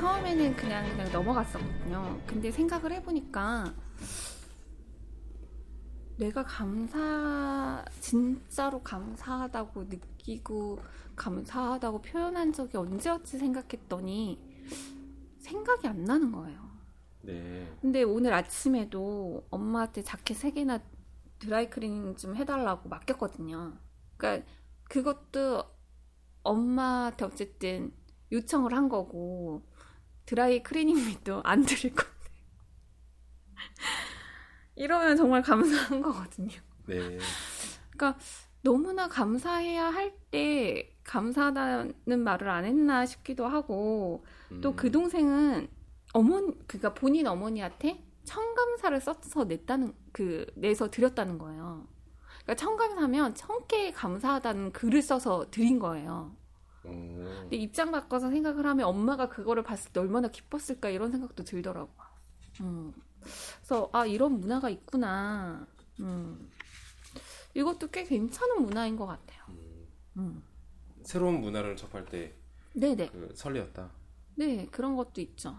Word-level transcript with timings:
처음에는 0.00 0.56
그냥 0.56 0.88
그냥 0.88 1.12
넘어갔었거든요. 1.12 2.22
근데 2.26 2.50
생각을 2.50 2.90
해보니까 2.92 3.74
내가 6.16 6.42
감사 6.42 7.84
진짜로 8.00 8.82
감사하다고 8.82 9.84
느끼고 9.84 10.78
감사하다고 11.16 12.00
표현한 12.00 12.54
적이 12.54 12.78
언제였지 12.78 13.36
생각했더니 13.36 14.40
생각이 15.36 15.86
안 15.86 16.02
나는 16.04 16.32
거예요. 16.32 16.70
네. 17.20 17.70
근데 17.82 18.02
오늘 18.02 18.32
아침에도 18.32 19.46
엄마한테 19.50 20.02
자켓 20.02 20.34
세 20.34 20.50
개나 20.52 20.80
드라이클리닝 21.40 22.16
좀 22.16 22.36
해달라고 22.36 22.88
맡겼거든요. 22.88 23.74
그러니까 24.16 24.46
그것도 24.84 25.62
엄마한테 26.42 27.26
어쨌든 27.26 27.92
요청을 28.32 28.72
한 28.72 28.88
거고 28.88 29.68
드라이 30.30 30.62
클리닝비도 30.62 31.42
안 31.42 31.64
드릴 31.64 31.92
건데 31.92 32.12
이러면 34.76 35.16
정말 35.16 35.42
감사한 35.42 36.00
거거든요. 36.02 36.56
네. 36.86 37.18
그러니까 37.90 38.16
너무나 38.62 39.08
감사해야 39.08 39.86
할 39.86 40.14
때 40.30 40.96
감사하다는 41.02 42.20
말을 42.20 42.48
안 42.48 42.64
했나 42.64 43.04
싶기도 43.04 43.48
하고 43.48 44.24
또그 44.62 44.86
음. 44.86 44.92
동생은 44.92 45.68
어머니 46.12 46.56
그러니까 46.68 46.94
본인 46.94 47.26
어머니한테 47.26 48.04
청감사를 48.22 49.00
써서 49.00 49.44
냈다는 49.44 49.92
그 50.12 50.46
내서 50.54 50.88
드렸다는 50.88 51.38
거예요. 51.38 51.88
그러니까 52.44 52.54
청감사면 52.54 53.34
청께 53.34 53.90
감사하다는 53.90 54.70
글을 54.70 55.02
써서 55.02 55.50
드린 55.50 55.80
거예요. 55.80 56.36
어, 56.92 57.40
근데 57.42 57.56
입장 57.56 57.90
바꿔서 57.90 58.30
생각을 58.30 58.66
하면 58.66 58.86
엄마가 58.86 59.28
그거를 59.28 59.62
봤을 59.62 59.92
때 59.92 60.00
얼마나 60.00 60.28
기뻤을까 60.28 60.90
이런 60.90 61.10
생각도 61.10 61.44
들더라고요. 61.44 62.06
음. 62.60 62.92
그래서 63.20 63.90
아 63.92 64.06
이런 64.06 64.40
문화가 64.40 64.70
있구나. 64.70 65.66
음. 66.00 66.50
이것도 67.54 67.88
꽤 67.88 68.04
괜찮은 68.04 68.62
문화인 68.62 68.96
것 68.96 69.06
같아요. 69.06 69.42
음. 69.50 69.86
음. 70.16 70.42
새로운 71.02 71.40
문화를 71.40 71.76
접할 71.76 72.04
때 72.06 72.34
네네. 72.74 73.08
그 73.10 73.32
설레었다. 73.34 73.90
네 74.36 74.66
그런 74.70 74.96
것도 74.96 75.20
있죠. 75.20 75.56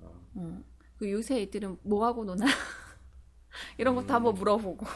어. 0.00 0.28
음. 0.36 0.64
그 0.98 1.10
요새 1.10 1.42
애들은 1.42 1.78
뭐 1.82 2.06
하고 2.06 2.24
노나 2.24 2.46
이런 3.78 3.94
것도 3.94 4.08
음. 4.08 4.14
한번 4.14 4.34
물어보고. 4.34 4.86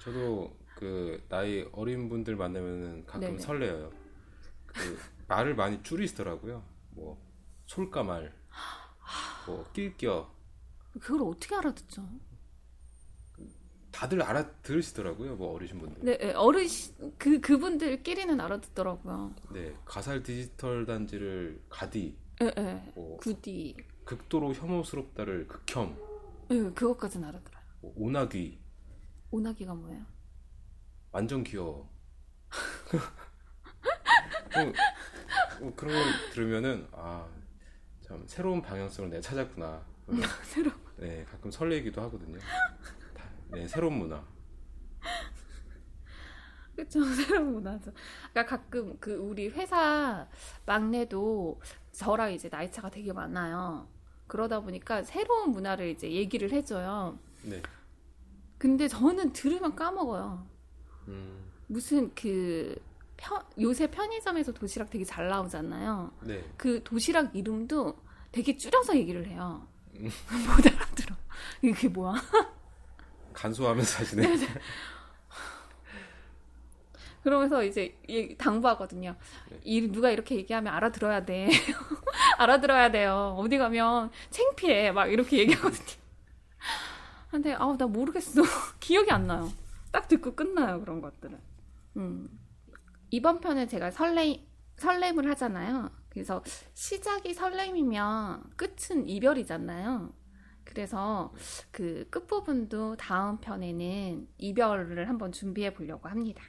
저도 0.00 0.56
그 0.74 1.24
나이 1.28 1.66
어린 1.72 2.08
분들 2.08 2.36
만나면은 2.36 3.06
가끔 3.06 3.20
네네. 3.20 3.38
설레어요. 3.38 3.90
그 4.66 4.98
말을 5.28 5.54
많이 5.54 5.82
줄이시더라고요. 5.82 6.62
뭐 6.90 7.18
솔까 7.66 8.02
말, 8.02 8.32
뭐 9.46 9.64
낄겨 9.72 10.30
그걸 11.00 11.28
어떻게 11.28 11.54
알아듣죠? 11.56 12.08
다들 13.90 14.22
알아들으시더라고요. 14.22 15.36
뭐 15.36 15.54
어리신 15.54 15.78
분들. 15.78 16.04
네, 16.04 16.18
네, 16.18 16.32
어르신 16.32 17.14
그 17.18 17.40
그분들끼리는 17.40 18.38
알아듣더라고요. 18.40 19.34
네, 19.52 19.74
가살 19.84 20.22
디지털 20.22 20.84
단지를 20.84 21.62
가디, 21.68 22.16
예, 22.42 22.52
예. 22.58 22.92
뭐 22.94 23.16
구디. 23.16 23.76
극도로 24.04 24.52
혐오스럽다를 24.52 25.48
극혐, 25.48 25.96
예, 26.50 26.70
그것까지는 26.70 27.26
알아들어요. 27.28 27.62
뭐 27.80 27.92
오나귀, 27.96 28.60
오나기가 29.30 29.74
뭐예요? 29.74 30.04
완전 31.10 31.42
귀여워. 31.42 31.90
뭐, 34.54 34.64
뭐 34.64 34.72
그런 35.76 35.94
걸 35.94 36.30
들으면은 36.32 36.86
아 36.92 37.26
참 38.06 38.22
새로운 38.28 38.62
방향성을 38.62 39.10
내가 39.10 39.20
찾았구나. 39.20 39.84
새로. 40.44 40.70
네, 40.96 41.24
가끔 41.24 41.50
설레기도 41.50 42.00
하거든요. 42.02 42.38
다- 42.38 43.28
네, 43.48 43.66
새로운 43.66 43.94
문화. 43.94 44.24
그쵸 46.76 47.00
새로운 47.14 47.54
문화죠. 47.54 47.92
그러니까 48.30 48.44
가끔 48.56 48.96
그 49.00 49.14
우리 49.14 49.48
회사 49.48 50.28
막내도 50.66 51.60
저랑 51.90 52.32
이제 52.32 52.48
나이 52.48 52.70
차가 52.70 52.90
되게 52.90 53.12
많아요. 53.12 53.88
그러다 54.28 54.60
보니까 54.60 55.02
새로운 55.02 55.50
문화를 55.50 55.88
이제 55.88 56.10
얘기를 56.12 56.52
해줘요. 56.52 57.18
네, 57.42 57.60
근데 58.58 58.86
저는 58.88 59.32
들으면 59.32 59.74
까먹어요. 59.74 60.46
음, 61.08 61.50
무슨 61.66 62.14
그 62.14 62.76
편, 63.16 63.42
요새 63.60 63.90
편의점에서 63.90 64.52
도시락 64.52 64.90
되게 64.90 65.04
잘 65.04 65.28
나오잖아요. 65.28 66.12
네, 66.22 66.44
그 66.56 66.82
도시락 66.84 67.34
이름도 67.34 67.96
되게 68.32 68.56
줄여서 68.56 68.96
얘기를 68.96 69.26
해요. 69.26 69.66
음. 69.94 70.04
못 70.56 70.66
알아들어. 70.66 71.16
이게 71.62 71.88
뭐야? 71.88 72.14
간소하면서 73.32 73.98
하시네. 74.00 74.36
그러면서 77.22 77.64
이제 77.64 77.98
얘- 78.08 78.36
당부하거든요. 78.36 79.16
네. 79.50 79.60
이 79.64 79.80
누가 79.90 80.10
이렇게 80.10 80.36
얘기하면 80.36 80.72
알아들어야 80.72 81.24
돼. 81.24 81.48
알아들어야 82.38 82.90
돼요. 82.92 83.34
어디 83.38 83.58
가면 83.58 84.10
창피해. 84.30 84.92
막 84.92 85.06
이렇게 85.06 85.38
얘기하거든요. 85.38 85.96
근데 87.30 87.52
아우 87.54 87.76
나 87.76 87.86
모르겠어. 87.86 88.42
기억이 88.78 89.10
안 89.10 89.26
나요. 89.26 89.52
딱 89.90 90.06
듣고 90.06 90.34
끝나요 90.36 90.78
그런 90.80 91.00
것들은. 91.00 91.38
음. 91.96 92.28
이번 93.10 93.40
편은 93.40 93.68
제가 93.68 93.90
설레 93.90 94.46
설렘을 94.76 95.28
하잖아요. 95.30 95.90
그래서 96.08 96.42
시작이 96.74 97.32
설렘이면 97.34 98.50
끝은 98.56 99.08
이별이잖아요. 99.08 100.12
그래서 100.64 101.32
그 101.70 102.06
끝부분도 102.10 102.96
다음 102.96 103.38
편에는 103.38 104.28
이별을 104.38 105.08
한번 105.08 105.32
준비해 105.32 105.72
보려고 105.72 106.08
합니다. 106.08 106.42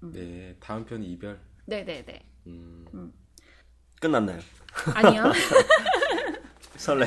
네, 0.00 0.56
다음 0.58 0.84
편 0.84 1.02
이별. 1.02 1.38
네네네. 1.66 2.26
음, 2.46 3.12
끝났나요? 4.00 4.40
아니요. 4.94 5.24
설레. 6.76 7.06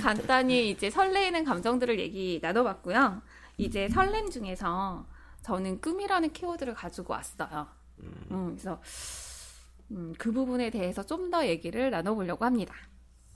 간단히 0.00 0.70
이제 0.70 0.88
설레이는 0.88 1.44
감정들을 1.44 1.98
얘기 1.98 2.38
나눠봤고요. 2.40 3.20
이제 3.58 3.88
설렘 3.88 4.30
중에서 4.30 5.06
저는 5.42 5.80
꿈이라는 5.80 6.32
키워드를 6.32 6.74
가지고 6.74 7.14
왔어요. 7.14 7.66
음, 8.02 8.46
그래서 8.56 8.80
음, 9.90 10.12
그 10.18 10.32
부분에 10.32 10.70
대해서 10.70 11.04
좀 11.04 11.30
더 11.30 11.46
얘기를 11.46 11.90
나눠보려고 11.90 12.44
합니다. 12.44 12.74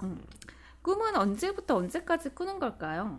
음, 0.02 0.22
꿈은 0.82 1.16
언제부터 1.16 1.76
언제까지 1.76 2.30
꾸는 2.30 2.58
걸까요? 2.58 3.18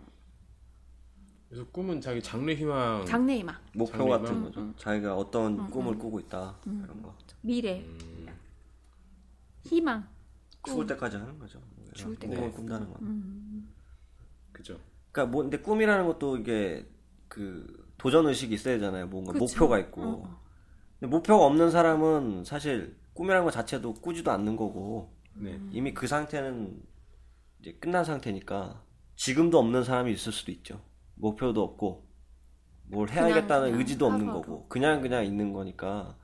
그래서 1.48 1.66
꿈은 1.72 2.00
자기 2.00 2.22
장래 2.22 2.54
희망. 2.54 3.04
장래 3.06 3.36
희망, 3.38 3.56
목표 3.74 3.92
장래희망? 3.98 4.22
같은 4.22 4.42
거죠. 4.44 4.60
음, 4.60 4.74
자기가 4.76 5.16
어떤 5.16 5.58
음, 5.58 5.70
꿈을 5.70 5.94
음. 5.94 5.98
꾸고 5.98 6.20
있다. 6.20 6.56
음. 6.66 6.82
그런 6.82 7.02
거. 7.02 7.14
미래, 7.40 7.80
음, 7.80 8.28
희망. 9.64 10.06
죽을 10.66 10.86
때까지 10.86 11.16
하는 11.16 11.38
거죠. 11.38 11.60
죽을 11.94 12.16
꿈을 12.16 12.36
때까지. 12.36 12.56
꾼다는 12.56 12.92
건. 12.92 12.96
음, 13.02 13.72
그죠. 14.52 14.78
그러니까 15.10 15.32
뭐 15.32 15.42
근데 15.42 15.58
꿈이라는 15.58 16.06
것도 16.06 16.36
이게 16.36 16.86
그 17.28 17.88
도전 17.96 18.26
의식이 18.26 18.54
있어야 18.54 18.74
되잖아요. 18.74 19.06
뭔가 19.06 19.32
그쵸. 19.32 19.44
목표가 19.44 19.78
있고. 19.78 20.02
어, 20.02 20.22
어. 20.24 20.47
목표가 21.00 21.44
없는 21.46 21.70
사람은 21.70 22.44
사실 22.44 22.96
꿈이라는 23.14 23.44
것 23.44 23.50
자체도 23.50 23.94
꾸지도 23.94 24.30
않는 24.32 24.56
거고 24.56 25.12
네, 25.34 25.60
이미 25.70 25.94
그 25.94 26.06
상태는 26.06 26.80
이제 27.60 27.72
끝난 27.80 28.04
상태니까 28.04 28.82
지금도 29.16 29.58
없는 29.58 29.84
사람이 29.84 30.12
있을 30.12 30.32
수도 30.32 30.50
있죠. 30.52 30.80
목표도 31.14 31.62
없고 31.62 32.06
뭘 32.84 33.06
그냥, 33.06 33.26
해야겠다는 33.26 33.66
그냥 33.66 33.78
의지도 33.80 34.06
없는 34.06 34.28
하루하루. 34.28 34.42
거고 34.42 34.68
그냥 34.68 35.00
그냥 35.00 35.24
있는 35.24 35.52
거니까 35.52 36.16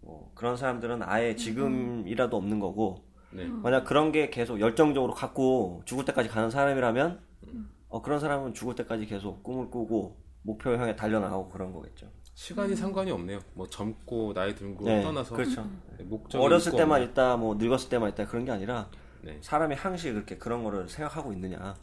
뭐 0.00 0.30
그런 0.34 0.56
사람들은 0.56 1.02
아예 1.02 1.30
음. 1.30 1.36
지금이라도 1.36 2.36
없는 2.36 2.60
거고 2.60 3.04
네, 3.32 3.44
만약 3.46 3.84
그런 3.84 4.12
게 4.12 4.30
계속 4.30 4.60
열정적으로 4.60 5.12
갖고 5.12 5.82
죽을 5.84 6.04
때까지 6.04 6.28
가는 6.28 6.50
사람이라면 6.50 7.20
음. 7.48 7.70
어, 7.88 8.02
그런 8.02 8.20
사람은 8.20 8.54
죽을 8.54 8.74
때까지 8.74 9.06
계속 9.06 9.42
꿈을 9.42 9.70
꾸고 9.70 10.22
목표 10.42 10.70
향해 10.70 10.94
달려나가고 10.96 11.48
그런 11.48 11.72
거겠죠. 11.72 12.08
시간이 12.36 12.76
상관이 12.76 13.10
없네요. 13.10 13.40
뭐 13.54 13.66
젊고 13.66 14.34
나이 14.34 14.54
들고 14.54 14.84
네, 14.84 15.02
떠나서 15.02 15.34
그렇죠. 15.34 15.66
네, 15.96 16.04
목적이 16.04 16.44
어렸을 16.44 16.72
때만 16.72 17.00
없는. 17.00 17.10
있다, 17.10 17.38
뭐 17.38 17.54
늙었을 17.54 17.88
때만 17.88 18.10
있다 18.10 18.26
그런 18.26 18.44
게 18.44 18.50
아니라 18.50 18.90
네, 19.22 19.38
사람이 19.40 19.74
항시 19.74 20.12
그렇게 20.12 20.36
그런 20.36 20.62
거를 20.62 20.86
생각하고 20.86 21.32
있느냐 21.32 21.74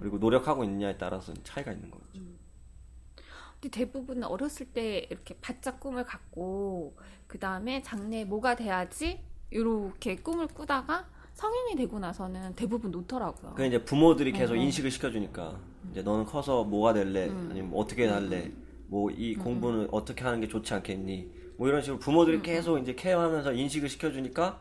그리고 0.00 0.16
노력하고 0.16 0.64
있느냐에 0.64 0.96
따라서 0.96 1.34
차이가 1.44 1.72
있는 1.72 1.90
거죠. 1.90 2.04
근데 3.60 3.68
대부분 3.70 4.24
어렸을 4.24 4.66
때 4.72 5.06
이렇게 5.10 5.36
바짝 5.42 5.78
꿈을 5.78 6.04
갖고 6.04 6.96
그 7.26 7.38
다음에 7.38 7.82
장래 7.82 8.24
뭐가 8.24 8.56
돼야지 8.56 9.20
이렇게 9.50 10.16
꿈을 10.16 10.46
꾸다가 10.46 11.06
성인이 11.34 11.76
되고 11.76 11.98
나서는 11.98 12.54
대부분 12.54 12.90
놓더라고요. 12.92 13.54
그 13.56 13.66
이제 13.66 13.84
부모들이 13.84 14.32
계속 14.32 14.54
어, 14.54 14.56
어. 14.56 14.60
인식을 14.60 14.90
시켜주니까 14.90 15.60
이제 15.90 16.00
너는 16.00 16.24
커서 16.24 16.64
뭐가 16.64 16.94
될래 16.94 17.28
음. 17.28 17.48
아니면 17.50 17.70
뭐 17.70 17.82
어떻게 17.82 18.08
할래 18.08 18.50
뭐 18.88 19.10
이 19.10 19.34
공부는 19.34 19.88
어떻게 19.92 20.24
하는 20.24 20.40
게 20.40 20.48
좋지 20.48 20.74
않겠니 20.74 21.30
뭐 21.56 21.68
이런 21.68 21.80
식으로 21.82 21.98
부모들이 21.98 22.36
음, 22.38 22.42
계속 22.42 22.78
이제 22.78 22.94
케어하면서 22.94 23.52
인식을 23.52 23.88
시켜주니까 23.88 24.58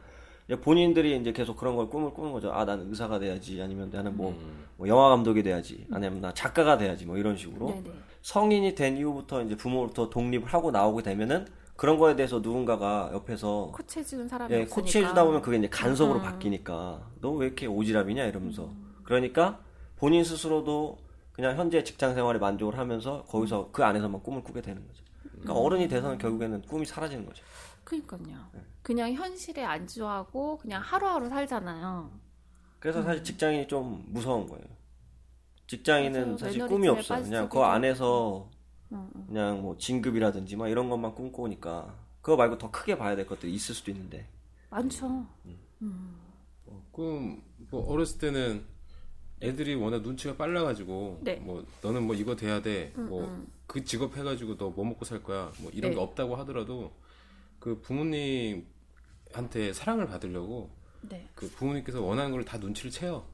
이제 0.47 0.59
본인들이 0.59 1.17
이제 1.17 1.31
계속 1.33 1.57
그런 1.57 1.75
걸 1.75 1.89
꿈을 1.89 2.11
꾸는 2.13 2.31
거죠. 2.31 2.51
아, 2.53 2.63
나는 2.65 2.89
의사가 2.89 3.19
돼야지. 3.19 3.61
아니면 3.61 3.89
나는 3.91 4.15
뭐, 4.15 4.31
음. 4.31 4.63
뭐 4.77 4.87
영화 4.87 5.09
감독이 5.09 5.43
돼야지. 5.43 5.85
아니면 5.91 6.21
나 6.21 6.33
작가가 6.33 6.77
돼야지. 6.77 7.05
뭐 7.05 7.17
이런 7.17 7.35
식으로. 7.35 7.67
네네. 7.67 7.91
성인이 8.21 8.73
된 8.75 8.97
이후부터 8.97 9.43
이제 9.43 9.55
부모로부터 9.57 10.09
독립을 10.09 10.45
하고 10.45 10.71
나오게 10.71 11.03
되면은 11.03 11.47
그런 11.75 11.97
거에 11.97 12.15
대해서 12.15 12.39
누군가가 12.39 13.11
옆에서 13.13 13.71
코치해주는 13.75 14.27
사람이 14.27 14.53
예, 14.53 14.61
없으니까. 14.61 14.81
코치해주다 14.81 15.25
보면 15.25 15.41
그게 15.41 15.57
이제 15.57 15.67
간섭으로 15.69 16.19
음. 16.19 16.23
바뀌니까 16.23 17.07
너 17.21 17.31
왜 17.33 17.47
이렇게 17.47 17.67
오지랖이냐 17.67 18.27
이러면서 18.29 18.71
그러니까 19.03 19.59
본인 19.97 20.23
스스로도 20.23 20.97
그냥 21.37 21.55
현재 21.55 21.83
직장 21.83 22.15
생활에 22.15 22.39
만족을 22.39 22.79
하면서 22.79 23.23
거기서 23.25 23.69
그 23.71 23.83
안에서만 23.83 24.23
꿈을 24.23 24.43
꾸게 24.43 24.59
되는 24.59 24.85
거죠. 24.87 25.03
그러니까 25.21 25.53
어른이 25.53 25.87
돼서는 25.87 26.17
결국에는 26.17 26.63
꿈이 26.63 26.83
사라지는 26.83 27.27
거죠. 27.27 27.43
그러니까요. 27.83 28.49
네. 28.53 28.61
그냥 28.81 29.13
현실에 29.13 29.63
안주하고 29.63 30.57
그냥 30.57 30.81
하루하루 30.81 31.29
살잖아요. 31.29 32.11
그래서 32.79 33.03
사실 33.03 33.23
직장인이 33.23 33.67
좀 33.67 34.03
무서운 34.07 34.47
거예요. 34.47 34.65
직장인은 35.67 36.21
맞아요. 36.21 36.37
사실 36.37 36.67
꿈이 36.67 36.87
없어요. 36.87 37.23
그냥 37.23 37.47
그 37.49 37.59
안에서 37.59 38.49
음, 38.91 39.07
음. 39.15 39.25
그냥 39.27 39.61
뭐 39.61 39.77
진급이라든지 39.77 40.55
막 40.55 40.69
이런 40.69 40.89
것만 40.89 41.13
꿈꾸니까 41.13 41.93
그거 42.21 42.35
말고 42.35 42.57
더 42.57 42.71
크게 42.71 42.97
봐야 42.97 43.15
될 43.15 43.27
것들이 43.27 43.53
있을 43.53 43.75
수도 43.75 43.91
있는데 43.91 44.27
많죠. 44.71 45.27
어, 46.65 46.83
꿈, 46.91 47.43
뭐 47.69 47.87
어렸을 47.91 48.17
때는 48.17 48.65
애들이 49.41 49.75
워낙 49.75 50.01
눈치가 50.01 50.35
빨라가지고 50.35 51.19
네. 51.23 51.35
뭐 51.35 51.65
너는 51.81 52.03
뭐 52.03 52.15
이거 52.15 52.35
돼야 52.35 52.61
돼, 52.61 52.93
음, 52.97 53.07
뭐 53.09 53.25
음. 53.25 53.47
그 53.67 53.83
직업 53.83 54.17
해가지고 54.17 54.57
너 54.57 54.69
뭐 54.71 54.83
먹고 54.85 55.05
살 55.05 55.21
거야, 55.23 55.51
뭐 55.59 55.69
이런 55.73 55.91
네. 55.91 55.95
게 55.95 56.01
없다고 56.01 56.35
하더라도 56.37 56.91
그 57.59 57.79
부모님한테 57.81 59.73
사랑을 59.73 60.07
받으려고 60.07 60.69
네. 61.01 61.27
그 61.35 61.47
부모님께서 61.49 62.01
원하는 62.01 62.31
걸 62.31 62.43
다 62.43 62.57
눈치를 62.57 62.91
채요. 62.91 63.25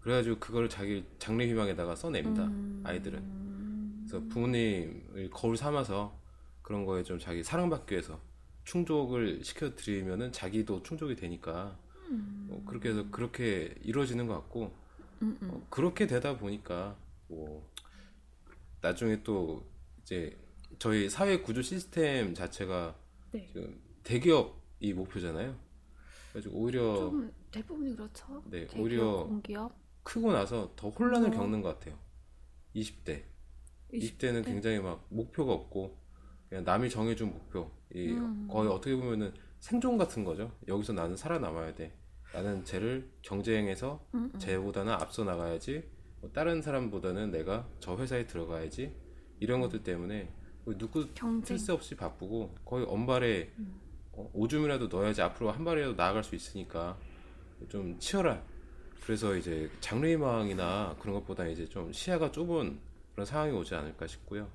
그래가지고 0.00 0.38
그걸 0.38 0.68
자기 0.68 1.04
장래 1.18 1.46
희망에다가 1.48 1.96
써냅니다. 1.96 2.44
음. 2.44 2.82
아이들은. 2.84 4.04
그래서 4.06 4.24
부모님을 4.28 5.30
거울 5.30 5.56
삼아서 5.56 6.18
그런 6.62 6.84
거에 6.84 7.02
좀 7.02 7.18
자기 7.18 7.42
사랑받기 7.42 7.92
위해서 7.94 8.20
충족을 8.64 9.42
시켜드리면은 9.44 10.32
자기도 10.32 10.82
충족이 10.82 11.14
되니까 11.16 11.76
뭐 12.08 12.62
그렇게 12.66 12.90
해서 12.90 13.04
그렇게 13.10 13.74
이루어지는 13.82 14.26
것 14.26 14.34
같고 14.34 14.62
음, 14.62 14.66
음. 14.66 14.83
어, 15.20 15.66
그렇게 15.70 16.06
되다 16.06 16.36
보니까 16.36 16.96
뭐 17.28 17.68
나중에 18.80 19.22
또 19.22 19.64
이제 20.02 20.36
저희 20.78 21.08
사회 21.08 21.40
구조 21.40 21.62
시스템 21.62 22.34
자체가 22.34 22.96
네. 23.32 23.46
지금 23.46 23.80
대기업이 24.02 24.92
목표잖아요. 24.94 25.56
그래가지고 26.32 26.58
오히려 26.58 26.96
좀 26.96 27.32
대부분이 27.50 27.96
그렇죠. 27.96 28.42
네, 28.46 28.66
대기업, 28.66 28.80
오히려 28.80 29.24
공기업. 29.24 29.72
크고 30.02 30.32
나서 30.32 30.72
더 30.76 30.90
혼란을 30.90 31.28
어. 31.28 31.30
겪는 31.30 31.62
것 31.62 31.78
같아요. 31.78 31.98
20대. 32.74 33.22
20 33.92 34.18
20대는 34.18 34.44
굉장히 34.44 34.80
막 34.80 35.06
목표가 35.08 35.52
없고 35.52 35.96
그냥 36.48 36.64
남이 36.64 36.90
정해준 36.90 37.30
목표. 37.32 37.70
이 37.94 38.08
음. 38.08 38.48
거의 38.50 38.68
어떻게 38.68 38.94
보면은 38.96 39.32
생존 39.60 39.96
같은 39.96 40.24
거죠. 40.24 40.52
여기서 40.68 40.92
나는 40.92 41.16
살아남아야 41.16 41.74
돼. 41.74 41.96
나는 42.34 42.64
쟤를 42.64 43.08
경쟁해서 43.22 44.04
음, 44.14 44.28
음. 44.34 44.38
쟤보다는 44.40 44.92
앞서 44.92 45.22
나가야지. 45.22 45.84
뭐 46.20 46.30
다른 46.32 46.60
사람보다는 46.60 47.30
내가 47.30 47.68
저 47.78 47.96
회사에 47.96 48.26
들어가야지. 48.26 48.92
이런 49.38 49.60
것들 49.60 49.84
때문에 49.84 50.32
뭐 50.64 50.76
누구 50.76 51.06
새 51.44 51.72
없이 51.72 51.94
바쁘고 51.94 52.56
거의 52.64 52.84
언발에 52.88 53.52
어, 54.12 54.30
오줌이라도 54.32 54.88
넣어야지 54.88 55.22
앞으로 55.22 55.52
한 55.52 55.64
발이라도 55.64 55.94
나아갈 55.94 56.24
수 56.24 56.34
있으니까 56.34 56.98
좀 57.68 57.96
치열한. 58.00 58.42
그래서 59.04 59.36
이제 59.36 59.70
장래희망이나 59.80 60.96
그런 60.98 61.14
것보다 61.14 61.46
이제 61.46 61.68
좀 61.68 61.92
시야가 61.92 62.32
좁은 62.32 62.80
그런 63.12 63.26
상황이 63.26 63.52
오지 63.52 63.76
않을까 63.76 64.08
싶고요. 64.08 64.50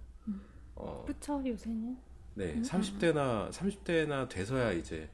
어, 0.75 1.05
그쵸 1.07 1.41
요새는. 1.45 1.97
네, 2.35 2.53
음, 2.53 2.61
30대나 2.61 3.51
30대나 3.51 4.27
돼서야 4.27 4.73
이제 4.73 5.09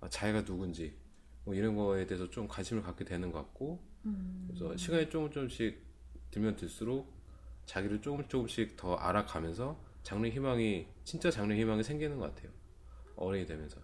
아, 0.00 0.08
자기가 0.08 0.44
누군지 0.44 0.99
뭐 1.44 1.54
이런 1.54 1.76
거에 1.76 2.06
대해서 2.06 2.28
좀 2.30 2.46
관심을 2.48 2.82
갖게 2.82 3.04
되는 3.04 3.32
것 3.32 3.38
같고 3.38 3.80
음. 4.04 4.44
그래서 4.48 4.76
시간이 4.76 5.08
조금 5.10 5.30
조금씩 5.30 5.80
들면 6.30 6.56
들수록 6.56 7.12
자기를 7.66 8.02
조금 8.02 8.26
조금씩 8.28 8.76
더 8.76 8.94
알아가면서 8.94 9.78
장래 10.02 10.30
희망이 10.30 10.86
진짜 11.04 11.30
장래 11.30 11.56
희망이 11.58 11.82
생기는 11.82 12.18
것 12.18 12.34
같아요. 12.34 12.50
어른이 13.16 13.46
되면서 13.46 13.78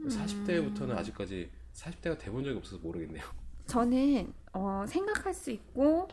음. 0.00 0.08
40대부터는 0.08 0.96
아직까지 0.96 1.50
40대가 1.72 2.18
돼본 2.18 2.44
적이 2.44 2.58
없어서 2.58 2.78
모르겠네요. 2.82 3.24
저는 3.66 4.32
어, 4.52 4.84
생각할 4.88 5.32
수 5.32 5.50
있고 5.50 6.08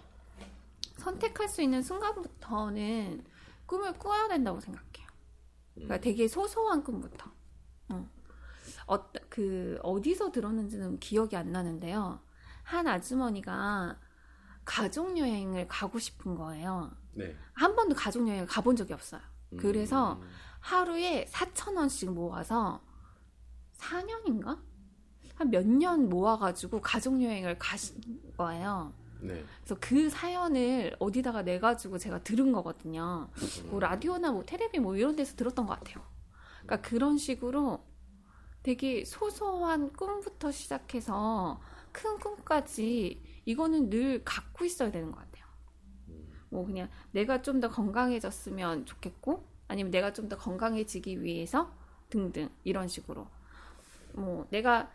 선택할 0.98 1.48
수 1.48 1.62
있는 1.62 1.82
순간부터는 1.82 3.24
꿈을 3.66 3.94
꾸어야 3.94 4.28
된다고 4.28 4.60
생각해요. 4.60 5.08
그러니까 5.74 6.00
되게 6.00 6.28
소소한 6.28 6.84
꿈부터. 6.84 7.32
어. 7.90 8.10
어, 8.88 9.12
그 9.30 9.78
어디서 9.84 10.32
들었는지는 10.32 11.00
기억이 11.00 11.36
안 11.36 11.52
나는데요. 11.52 12.20
한 12.64 12.88
아주머니가 12.88 13.98
가족 14.66 15.18
여행을 15.18 15.68
가고 15.68 16.00
싶은 16.00 16.36
거예요. 16.36 16.92
네. 17.14 17.36
한 17.54 17.76
번도 17.76 17.96
가족 17.96 18.28
여행을 18.28 18.48
가본 18.48 18.76
적이 18.76 18.94
없어요. 18.94 19.22
음, 19.54 19.58
그래서 19.58 20.22
하루에 20.60 21.26
4천 21.30 21.76
원씩 21.78 22.12
모아서 22.12 22.82
4년인가? 23.78 24.60
한 25.36 25.52
몇 25.52 25.66
년 25.68 26.10
모아가지고 26.10 26.82
가족 26.82 27.22
여행을 27.22 27.60
가신 27.60 28.02
거예요. 28.38 28.92
네. 29.22 29.44
그래서 29.60 29.78
그 29.80 30.10
사연을 30.10 30.96
어디다가 31.00 31.44
내가지고 31.44 31.98
제가 32.00 32.24
들은 32.24 32.52
거거든요. 32.52 33.30
뭐 33.70 33.80
라디오나 33.80 34.32
뭐 34.32 34.44
테레비 34.46 34.80
뭐 34.80 34.96
이런 34.96 35.16
데서 35.16 35.36
들었던 35.36 35.66
것 35.68 35.80
같아요. 35.80 36.04
그러니까 36.64 36.82
그런 36.90 37.18
식으로 37.18 37.86
되게 38.68 39.06
소소한 39.06 39.94
꿈부터 39.94 40.52
시작해서 40.52 41.62
큰 41.94 42.20
꿈까지 42.20 43.42
이거는 43.46 43.90
늘 43.90 44.26
갖고 44.26 44.66
있어야 44.66 44.92
되는 44.92 45.10
것 45.10 45.18
같아요. 45.20 45.46
뭐 46.50 46.66
그냥 46.66 46.90
내가 47.12 47.42
좀 47.42 47.62
더 47.62 47.70
건강해졌으면 47.70 48.86
좋겠고 48.86 49.48
아니면 49.70 49.90
내가 49.90 50.12
좀 50.12 50.28
더 50.28 50.38
건강해지기 50.38 51.24
위해서 51.24 51.72
등등 52.10 52.50
이런 52.66 52.90
식으로 52.90 53.30
뭐 54.12 54.46
내가 54.50 54.92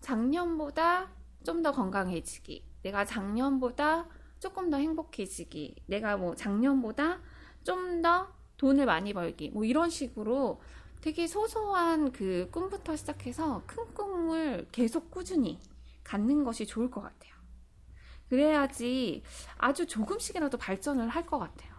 작년보다 0.00 1.10
좀 1.42 1.64
더 1.64 1.72
건강해지기 1.72 2.64
내가 2.84 3.04
작년보다 3.04 4.06
조금 4.38 4.70
더 4.70 4.76
행복해지기 4.76 5.86
내가 5.86 6.16
뭐 6.16 6.36
작년보다 6.36 7.18
좀 7.64 8.00
더 8.00 8.32
돈을 8.58 8.86
많이 8.86 9.12
벌기 9.12 9.50
뭐 9.50 9.64
이런 9.64 9.90
식으로 9.90 10.60
되게 11.00 11.26
소소한 11.26 12.12
그 12.12 12.48
꿈부터 12.50 12.96
시작해서 12.96 13.62
큰 13.66 13.84
꿈을 13.94 14.68
계속 14.72 15.10
꾸준히 15.10 15.58
갖는 16.04 16.44
것이 16.44 16.66
좋을 16.66 16.90
것 16.90 17.00
같아요. 17.02 17.34
그래야지 18.28 19.22
아주 19.58 19.86
조금씩이라도 19.86 20.58
발전을 20.58 21.08
할 21.08 21.26
것 21.26 21.38
같아요. 21.38 21.72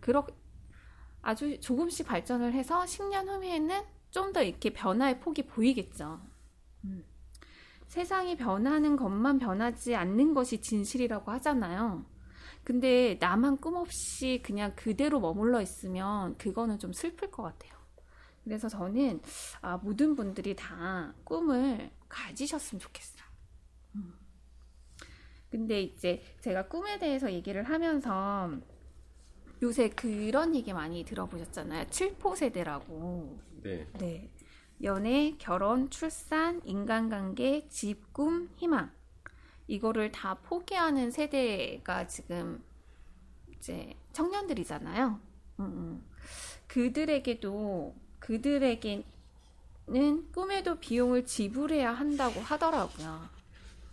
그렇 0.00 0.26
아주 1.22 1.58
조금씩 1.60 2.06
발전을 2.06 2.52
해서 2.52 2.84
10년 2.84 3.28
후에는 3.28 3.82
좀 4.10 4.32
더 4.32 4.42
이렇게 4.42 4.70
변화의 4.70 5.20
폭이 5.20 5.46
보이겠죠. 5.46 6.20
음. 6.84 7.04
세상이 7.88 8.36
변하는 8.36 8.96
것만 8.96 9.38
변하지 9.38 9.96
않는 9.96 10.34
것이 10.34 10.60
진실이라고 10.60 11.30
하잖아요. 11.32 12.04
근데 12.62 13.18
나만 13.20 13.58
꿈 13.58 13.74
없이 13.76 14.40
그냥 14.44 14.72
그대로 14.76 15.20
머물러 15.20 15.60
있으면 15.60 16.36
그거는 16.38 16.78
좀 16.78 16.92
슬플 16.92 17.30
것 17.30 17.42
같아요. 17.42 17.73
그래서 18.44 18.68
저는 18.68 19.20
아, 19.62 19.78
모든 19.78 20.14
분들이 20.14 20.54
다 20.54 21.14
꿈을 21.24 21.90
가지셨으면 22.08 22.80
좋겠어요. 22.80 23.24
음. 23.96 24.14
근데 25.50 25.82
이제 25.82 26.22
제가 26.40 26.68
꿈에 26.68 26.98
대해서 26.98 27.32
얘기를 27.32 27.62
하면서 27.64 28.50
요새 29.62 29.88
그런 29.88 30.54
얘기 30.54 30.72
많이 30.72 31.04
들어보셨잖아요. 31.04 31.86
7포 31.86 32.36
세대라고. 32.36 33.38
네. 33.62 33.86
네. 33.98 34.30
연애, 34.82 35.36
결혼, 35.38 35.88
출산, 35.88 36.60
인간관계, 36.64 37.68
집, 37.68 38.12
꿈, 38.12 38.50
희망. 38.56 38.92
이거를 39.66 40.12
다 40.12 40.34
포기하는 40.34 41.10
세대가 41.10 42.06
지금 42.06 42.62
이제 43.56 43.94
청년들이잖아요. 44.12 45.20
음, 45.60 45.64
음. 45.64 46.04
그들에게도 46.66 47.94
그들에게는 48.24 49.04
꿈에도 50.32 50.76
비용을 50.76 51.26
지불해야 51.26 51.92
한다고 51.92 52.40
하더라고요. 52.40 53.28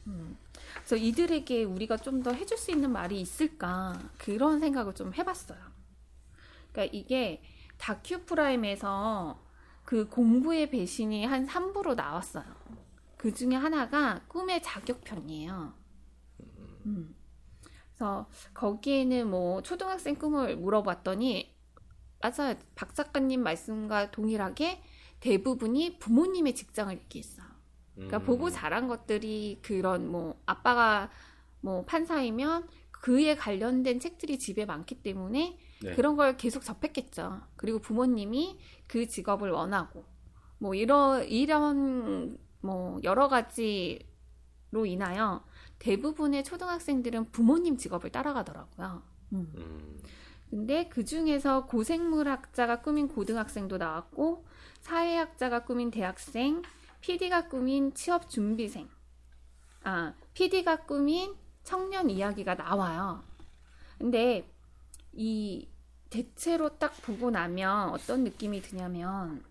음. 0.07 0.37
그래서 0.75 0.95
이들에게 0.95 1.63
우리가 1.65 1.97
좀 1.97 2.23
더 2.23 2.31
해줄 2.31 2.57
수 2.57 2.71
있는 2.71 2.91
말이 2.91 3.19
있을까 3.19 3.99
그런 4.17 4.59
생각을 4.59 4.93
좀 4.95 5.13
해봤어요. 5.13 5.59
그러니까 6.71 6.97
이게 6.97 7.41
다큐 7.77 8.23
프라임에서 8.23 9.39
그 9.83 10.07
공부의 10.07 10.69
배신이 10.69 11.25
한 11.25 11.45
3부로 11.47 11.95
나왔어요. 11.95 12.45
그 13.17 13.33
중에 13.33 13.55
하나가 13.55 14.21
꿈의 14.27 14.63
자격편이에요. 14.63 15.73
음. 16.85 17.15
그래서 17.89 18.29
거기에는 18.53 19.29
뭐 19.29 19.61
초등학생 19.61 20.15
꿈을 20.15 20.55
물어봤더니 20.55 21.50
맞아요. 22.21 22.55
박 22.75 22.93
작가님 22.93 23.43
말씀과 23.43 24.11
동일하게 24.11 24.81
대부분이 25.19 25.99
부모님의 25.99 26.55
직장을 26.55 26.93
얘기했어요. 26.93 27.45
그러니까 27.95 28.17
음. 28.17 28.23
보고 28.25 28.49
자란 28.49 28.87
것들이 28.87 29.59
그런 29.61 30.09
뭐 30.09 30.41
아빠가 30.45 31.09
뭐 31.61 31.85
판사이면 31.85 32.67
그에 32.91 33.35
관련된 33.35 33.99
책들이 33.99 34.39
집에 34.39 34.65
많기 34.65 34.95
때문에 35.01 35.57
네. 35.83 35.95
그런 35.95 36.15
걸 36.15 36.37
계속 36.37 36.63
접했겠죠. 36.63 37.41
그리고 37.55 37.79
부모님이 37.79 38.59
그 38.87 39.07
직업을 39.07 39.49
원하고 39.51 40.05
뭐 40.59 40.75
이런 40.75 41.25
이런 41.25 42.37
뭐 42.61 42.99
여러 43.03 43.27
가지로 43.27 44.85
인하여 44.85 45.43
대부분의 45.79 46.43
초등학생들은 46.43 47.31
부모님 47.31 47.77
직업을 47.77 48.11
따라가더라고요. 48.11 49.01
음. 49.33 49.51
음. 49.55 49.99
근데 50.51 50.89
그 50.89 51.05
중에서 51.05 51.65
고생물학자가 51.65 52.81
꾸민 52.81 53.07
고등학생도 53.07 53.77
나왔고 53.77 54.45
사회학자가 54.81 55.63
꾸민 55.63 55.91
대학생, 55.91 56.61
PD가 56.99 57.47
꾸민 57.47 57.93
취업 57.93 58.29
준비생, 58.29 58.89
아 59.83 60.13
PD가 60.33 60.85
꾸민 60.85 61.33
청년 61.63 62.09
이야기가 62.09 62.55
나와요. 62.55 63.23
근데 63.97 64.53
이 65.13 65.69
대체로 66.09 66.77
딱 66.77 67.01
보고 67.01 67.31
나면 67.31 67.91
어떤 67.91 68.25
느낌이 68.25 68.61
드냐면 68.61 69.45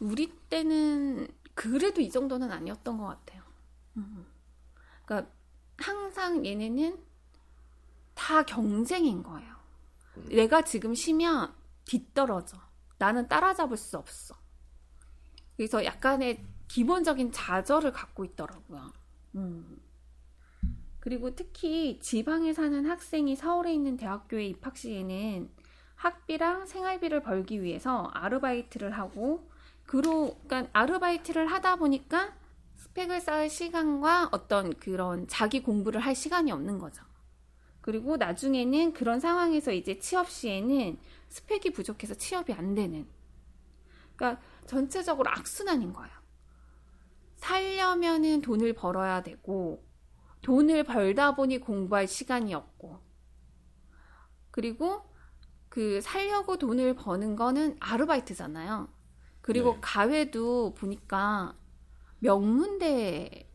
우리 0.00 0.32
때는 0.48 1.28
그래도 1.54 2.00
이 2.00 2.10
정도는 2.10 2.50
아니었던 2.50 2.98
것 2.98 3.06
같아요. 3.06 3.42
음. 3.98 4.26
그러니까 5.04 5.30
항상 5.76 6.44
얘네는 6.44 7.09
다 8.20 8.42
경쟁인 8.42 9.22
거예요. 9.22 9.56
내가 10.28 10.60
지금 10.62 10.94
쉬면 10.94 11.54
뒤떨어져. 11.86 12.58
나는 12.98 13.26
따라잡을 13.28 13.78
수 13.78 13.96
없어. 13.96 14.36
그래서 15.56 15.82
약간의 15.82 16.44
기본적인 16.68 17.32
좌절을 17.32 17.92
갖고 17.92 18.26
있더라고요. 18.26 18.92
음. 19.36 19.80
그리고 21.00 21.34
특히 21.34 21.98
지방에 22.00 22.52
사는 22.52 22.84
학생이 22.84 23.36
서울에 23.36 23.72
있는 23.72 23.96
대학교에 23.96 24.44
입학 24.44 24.76
시에는 24.76 25.50
학비랑 25.94 26.66
생활비를 26.66 27.22
벌기 27.22 27.62
위해서 27.62 28.10
아르바이트를 28.12 28.90
하고 28.98 29.50
그로 29.86 30.38
그러니까 30.46 30.68
아르바이트를 30.78 31.46
하다 31.46 31.76
보니까 31.76 32.34
스펙을 32.76 33.20
쌓을 33.22 33.48
시간과 33.48 34.28
어떤 34.32 34.74
그런 34.74 35.26
자기 35.26 35.62
공부를 35.62 36.02
할 36.02 36.14
시간이 36.14 36.52
없는 36.52 36.78
거죠. 36.78 37.09
그리고 37.80 38.16
나중에는 38.16 38.92
그런 38.92 39.20
상황에서 39.20 39.72
이제 39.72 39.98
취업 39.98 40.28
시에는 40.28 40.98
스펙이 41.28 41.72
부족해서 41.72 42.14
취업이 42.14 42.52
안 42.52 42.74
되는. 42.74 43.08
그러니까 44.16 44.42
전체적으로 44.66 45.30
악순환인 45.30 45.92
거예요. 45.92 46.20
살려면은 47.36 48.42
돈을 48.42 48.74
벌어야 48.74 49.22
되고 49.22 49.82
돈을 50.42 50.84
벌다 50.84 51.34
보니 51.34 51.58
공부할 51.58 52.06
시간이 52.06 52.54
없고 52.54 53.00
그리고 54.50 55.02
그 55.68 56.00
살려고 56.00 56.58
돈을 56.58 56.94
버는 56.94 57.36
거는 57.36 57.76
아르바이트잖아요. 57.80 58.88
그리고 59.40 59.74
네. 59.74 59.78
가회도 59.80 60.74
보니까 60.74 61.56
명문대 62.18 63.48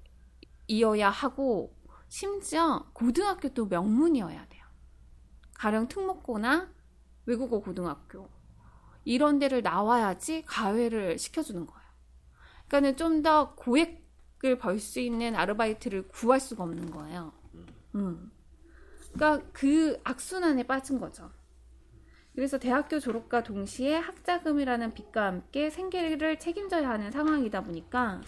이어야 0.67 1.09
하고 1.09 1.75
심지어 2.15 2.85
고등학교도 2.93 3.65
명문이어야 3.65 4.47
돼요. 4.47 4.63
가령 5.53 5.89
특목고나 5.89 6.73
외국어 7.25 7.59
고등학교 7.59 8.29
이런 9.03 9.37
데를 9.37 9.61
나와야지 9.61 10.43
가회를 10.45 11.17
시켜주는 11.17 11.65
거예요. 11.65 11.89
그러니까는 12.69 12.95
좀 12.95 13.21
더 13.21 13.53
고액을 13.55 14.59
벌 14.61 14.79
수 14.79 15.01
있는 15.01 15.35
아르바이트를 15.35 16.07
구할 16.07 16.39
수가 16.39 16.63
없는 16.63 16.89
거예요. 16.89 17.33
음. 17.95 18.31
그러니까 19.11 19.45
그 19.51 19.99
악순환에 20.05 20.63
빠진 20.67 21.01
거죠. 21.01 21.29
그래서 22.33 22.57
대학교 22.57 22.97
졸업과 22.97 23.43
동시에 23.43 23.93
학자금이라는 23.97 24.93
빚과 24.93 25.25
함께 25.25 25.69
생계를 25.69 26.39
책임져야 26.39 26.89
하는 26.89 27.11
상황이다 27.11 27.61
보니까 27.65 28.21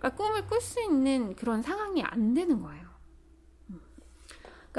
그러니까 0.00 0.16
꿈을 0.16 0.44
꿀 0.48 0.60
수 0.60 0.82
있는 0.82 1.36
그런 1.36 1.62
상황이 1.62 2.02
안 2.02 2.34
되는 2.34 2.60
거예요. 2.60 2.87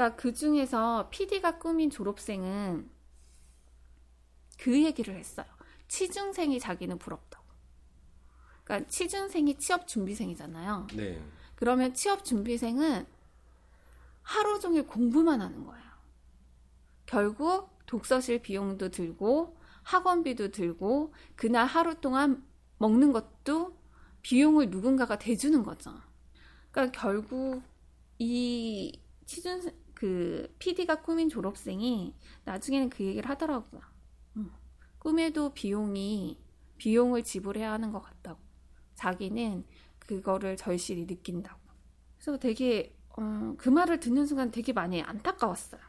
그러니까 0.00 0.16
그 0.16 0.32
중에서 0.32 1.08
PD가 1.10 1.58
꾸민 1.58 1.90
졸업생은 1.90 2.90
그 4.58 4.82
얘기를 4.82 5.14
했어요. 5.14 5.46
취준생이 5.88 6.58
자기는 6.58 6.98
부럽다고. 6.98 7.44
그러니까 8.64 8.88
취준생이 8.88 9.58
취업 9.58 9.86
준비생이잖아요. 9.86 10.86
네. 10.94 11.22
그러면 11.54 11.92
취업 11.92 12.24
준비생은 12.24 13.06
하루 14.22 14.58
종일 14.60 14.86
공부만 14.86 15.42
하는 15.42 15.64
거예요. 15.66 15.84
결국 17.04 17.70
독서실 17.86 18.40
비용도 18.40 18.90
들고 18.90 19.58
학원비도 19.82 20.52
들고 20.52 21.12
그날 21.34 21.66
하루 21.66 22.00
동안 22.00 22.46
먹는 22.78 23.12
것도 23.12 23.76
비용을 24.22 24.70
누군가가 24.70 25.18
대주는 25.18 25.62
거죠. 25.62 25.92
그러니까 26.70 26.98
결국 26.98 27.62
이 28.18 29.00
취준 29.26 29.60
그 30.00 30.50
PD가 30.58 31.02
꾸민 31.02 31.28
졸업생이 31.28 32.14
나중에는 32.44 32.88
그 32.88 33.04
얘기를 33.04 33.28
하더라고요. 33.28 33.82
음, 34.36 34.50
꿈에도 34.98 35.52
비용이 35.52 36.38
비용을 36.78 37.22
지불해야 37.22 37.70
하는 37.72 37.92
것 37.92 38.00
같다고. 38.00 38.40
자기는 38.94 39.66
그거를 39.98 40.56
절실히 40.56 41.06
느낀다고. 41.06 41.60
그래서 42.16 42.38
되게 42.38 42.96
어, 43.10 43.54
그 43.58 43.68
말을 43.68 44.00
듣는 44.00 44.24
순간 44.24 44.50
되게 44.50 44.72
많이 44.72 45.02
안타까웠어요. 45.02 45.82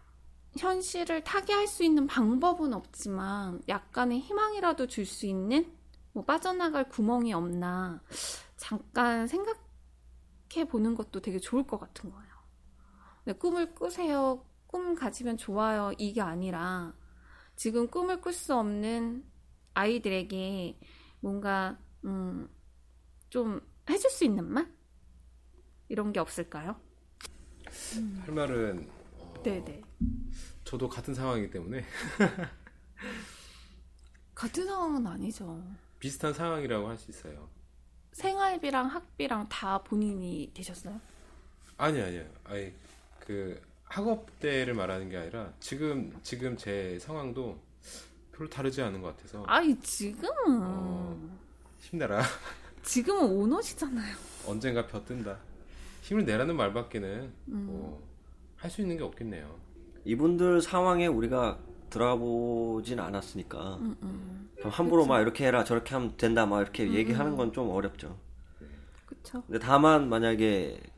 현실을 0.58 1.24
타개할 1.24 1.68
수 1.68 1.86
있는 1.86 2.06
방법은 2.06 2.74
없지만 2.74 3.62
약간의 3.70 4.20
희망이라도 4.20 4.88
줄 4.88 5.06
수 5.06 5.26
있는 5.26 5.74
뭐 6.12 6.26
빠져나갈 6.26 6.90
구멍이 6.90 7.32
없나 7.34 8.04
잠깐 8.58 9.26
생각해 9.28 10.68
보는 10.70 10.96
것도 10.96 11.22
되게 11.22 11.40
좋을 11.40 11.66
것 11.66 11.80
같은 11.80 12.12
거예요. 12.12 12.31
네, 13.26 13.34
꿈을 13.34 13.74
꾸세요. 13.76 14.46
꿈 14.68 14.96
가지면 14.96 15.38
좋아요. 15.38 15.92
이게 15.98 16.22
아니라 16.22 16.94
지금 17.56 17.88
꿈을 17.90 18.22
꿀 18.22 18.34
수 18.34 18.56
없는 18.56 19.26
아이들에게 19.74 20.80
뭔가 21.20 21.78
음, 22.06 22.50
좀 23.30 23.62
해줄 23.90 24.10
수 24.10 24.24
있는 24.26 24.46
말 24.46 24.72
이런 25.90 26.12
게 26.14 26.20
없을까요? 26.20 26.80
할 28.26 28.34
말은 28.34 28.90
어, 29.18 29.34
네네. 29.44 29.82
저도 30.64 30.88
같은 30.90 31.14
상황이기 31.14 31.52
때문에 31.52 31.86
같은 34.34 34.66
상황은 34.66 35.06
아니죠. 35.06 35.62
비슷한 36.00 36.34
상황이라고 36.34 36.88
할 36.88 36.98
수 36.98 37.12
있어요. 37.12 37.50
생활비랑 38.14 38.88
학비랑 38.88 39.48
다 39.50 39.82
본인이 39.84 40.52
되셨어요? 40.54 41.00
아니 41.78 42.02
아니요. 42.02 42.26
아니 42.44 42.74
그 43.26 43.60
학업대를 43.86 44.74
말하는 44.74 45.10
게 45.10 45.18
아니라 45.18 45.54
지금 45.60 46.14
지금 46.24 46.58
제 46.58 46.98
상황도 47.00 47.58
별로 48.32 48.50
다르지 48.50 48.82
않은 48.82 49.02
것 49.02 49.16
같아서 49.16 49.44
아니 49.44 49.78
지금은 49.80 50.60
어. 50.64 51.18
힘내라. 51.80 52.22
지금은 52.84 53.24
오너시잖아요. 53.32 54.16
언젠가 54.48 54.88
벼 54.88 55.04
뜬다. 55.06 55.38
힘을 56.02 56.26
내라는 56.26 56.56
말밖에는 56.56 57.32
음. 57.50 57.66
뭐 57.68 58.02
할 58.58 58.70
수 58.70 58.82
있는 58.82 58.96
게 58.98 59.04
없겠네요. 59.04 59.60
이분들 60.06 60.62
상황에 60.62 61.08
우리가 61.08 61.58
들어가 61.90 62.16
보진 62.16 63.00
않았으니까 63.00 63.80
그럼 64.56 64.72
함부로 64.72 65.06
막 65.08 65.20
이렇게 65.20 65.48
해라 65.48 65.64
저렇게 65.64 65.96
하면 65.96 66.16
된다 66.16 66.46
막 66.46 66.62
이렇게 66.62 66.92
얘기하는 66.94 67.36
건 67.36 67.52
좀 67.54 67.70
어렵죠. 67.72 68.18
그쵸? 69.08 69.42
근데 69.48 69.58
다만 69.60 70.10
만약에 70.10 70.80
그 70.80 70.91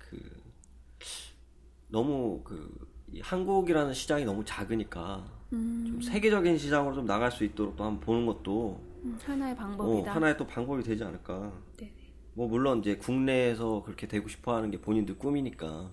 너무 1.93 2.41
그이 2.43 3.21
한국이라는 3.21 3.93
시장이 3.93 4.25
너무 4.25 4.43
작으니까 4.43 5.23
좀 5.49 6.01
세계적인 6.01 6.57
시장으로 6.57 6.95
좀 6.95 7.05
나갈 7.05 7.31
수 7.31 7.43
있도록 7.43 7.75
또 7.75 7.83
한번 7.83 7.99
보는 7.99 8.25
것도 8.25 8.81
음, 9.05 9.17
하나의 9.23 9.53
어, 9.53 9.57
방법이다. 9.57 10.15
하나의 10.15 10.37
또 10.37 10.47
방법이 10.47 10.81
되지 10.81 11.03
않을까. 11.03 11.53
네네. 11.77 11.93
뭐 12.33 12.47
물론 12.47 12.79
이제 12.79 12.97
국내에서 12.97 13.83
그렇게 13.83 14.07
되고 14.07 14.27
싶어하는 14.27 14.71
게 14.71 14.81
본인들 14.81 15.19
꿈이니까 15.19 15.91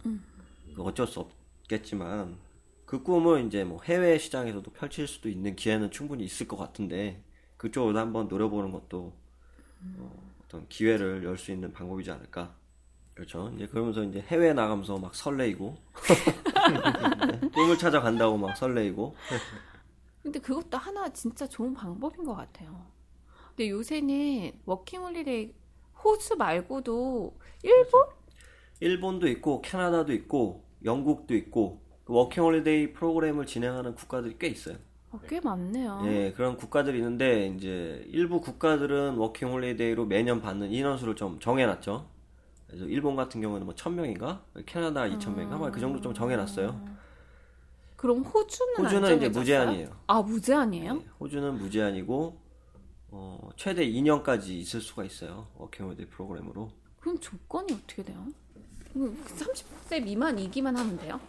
그 0.74 0.82
어쩔 0.82 1.06
수 1.06 1.20
없겠지만 1.20 2.38
그 2.86 3.02
꿈을 3.02 3.46
이제 3.46 3.62
뭐 3.64 3.80
해외 3.84 4.16
시장에서도 4.18 4.70
펼칠 4.72 5.06
수도 5.06 5.28
있는 5.28 5.54
기회는 5.54 5.90
충분히 5.90 6.24
있을 6.24 6.48
것 6.48 6.56
같은데 6.56 7.22
그쪽으로 7.58 7.98
한번 7.98 8.28
노려보는 8.28 8.70
것도 8.70 9.12
어, 9.98 10.32
어떤 10.44 10.66
기회를 10.68 11.24
열 11.24 11.36
수 11.36 11.52
있는 11.52 11.72
방법이지 11.72 12.10
않을까. 12.10 12.56
그렇죠. 13.20 13.52
이제 13.54 13.66
그러면서 13.66 14.02
이제 14.02 14.24
해외 14.28 14.54
나가면서 14.54 14.96
막 14.96 15.14
설레이고 15.14 15.76
네, 17.42 17.48
꿈을 17.50 17.76
찾아간다고 17.76 18.38
막 18.38 18.56
설레이고 18.56 19.14
근데 20.22 20.38
그것도 20.38 20.78
하나 20.78 21.06
진짜 21.10 21.46
좋은 21.46 21.74
방법인 21.74 22.24
것 22.24 22.34
같아요. 22.34 22.86
근데 23.50 23.68
요새는 23.68 24.52
워킹홀리데이 24.64 25.52
호주 26.02 26.36
말고도 26.36 27.36
일본? 27.62 28.06
일본도 28.80 29.28
있고 29.28 29.60
캐나다도 29.60 30.14
있고 30.14 30.64
영국도 30.82 31.34
있고 31.34 31.82
그 32.04 32.14
워킹홀리데이 32.14 32.94
프로그램을 32.94 33.44
진행하는 33.44 33.94
국가들이 33.96 34.36
꽤 34.38 34.46
있어요. 34.46 34.76
어, 35.10 35.20
꽤 35.28 35.40
많네요. 35.40 36.04
예, 36.06 36.32
그런 36.32 36.56
국가들이 36.56 36.96
있는데 36.96 37.48
이제 37.48 38.02
일부 38.08 38.40
국가들은 38.40 39.16
워킹홀리데이로 39.16 40.06
매년 40.06 40.40
받는 40.40 40.70
인원수를 40.72 41.16
좀 41.16 41.38
정해놨죠. 41.38 42.19
그래서 42.70 42.84
일본 42.86 43.16
같은 43.16 43.40
경우는 43.40 43.66
뭐 43.66 43.74
1000명인가? 43.74 44.38
캐나다 44.64 45.02
2000명인가? 45.02 45.52
아마 45.52 45.70
그 45.70 45.80
정도 45.80 46.00
좀 46.00 46.14
정해놨어요. 46.14 47.00
그럼 47.96 48.20
호주는 48.22 48.74
안 48.78 48.84
호주는 48.84 49.16
이제? 49.16 49.28
무제한이에요. 49.28 49.88
아 50.06 50.22
무제한이에요? 50.22 51.02
예, 51.04 51.08
호주는 51.18 51.54
무제한이고 51.58 52.38
어, 53.08 53.50
최대 53.56 53.84
2년까지 53.86 54.50
있을 54.50 54.80
수가 54.80 55.04
있어요. 55.04 55.48
워킹홀리데이 55.56 56.06
프로그램으로. 56.06 56.70
그럼 57.00 57.18
조건이 57.18 57.72
어떻게 57.72 58.04
돼요? 58.04 58.24
30세 58.94 60.02
미만이기만 60.04 60.76
하면 60.76 60.96
돼요? 60.98 61.20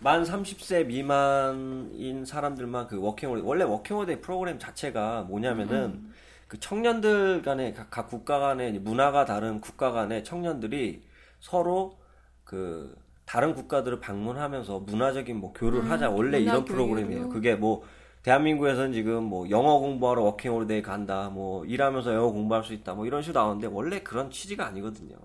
만 0.00 0.22
30세 0.24 0.86
미만인 0.86 2.24
사람들만 2.24 2.88
그 2.88 3.00
워킹홀리데이 3.00 3.48
원래 3.48 3.64
워킹홀리데이 3.64 4.20
프로그램 4.20 4.58
자체가 4.58 5.22
뭐냐면은 5.22 6.10
그 6.48 6.58
청년들 6.58 7.42
간의 7.42 7.74
각, 7.74 7.90
각 7.90 8.08
국가 8.08 8.38
간의 8.38 8.72
문화가 8.80 9.24
다른 9.24 9.60
국가 9.60 9.92
간의 9.92 10.24
청년들이 10.24 11.02
서로 11.40 11.98
그 12.44 12.96
다른 13.26 13.54
국가들을 13.54 14.00
방문하면서 14.00 14.80
문화적인 14.80 15.36
뭐 15.36 15.52
교류를 15.52 15.90
하자 15.90 16.08
원래 16.08 16.40
이런. 16.40 16.64
프로그램이에요. 16.64 17.28
그게 17.28 17.54
뭐 17.54 17.84
대한민국에서는 18.22 18.92
지금 18.92 19.24
뭐 19.24 19.48
영어 19.50 19.78
공부하러 19.78 20.22
워킹홀리데이 20.22 20.82
간다, 20.82 21.28
뭐 21.28 21.64
일하면서 21.66 22.14
영어 22.14 22.32
공부할 22.32 22.64
수 22.64 22.72
있다, 22.72 22.94
뭐 22.94 23.06
이런 23.06 23.22
식으로 23.22 23.40
나오는데 23.40 23.66
원래 23.68 24.02
그런 24.02 24.30
취지가 24.30 24.66
아니거든요. 24.66 25.16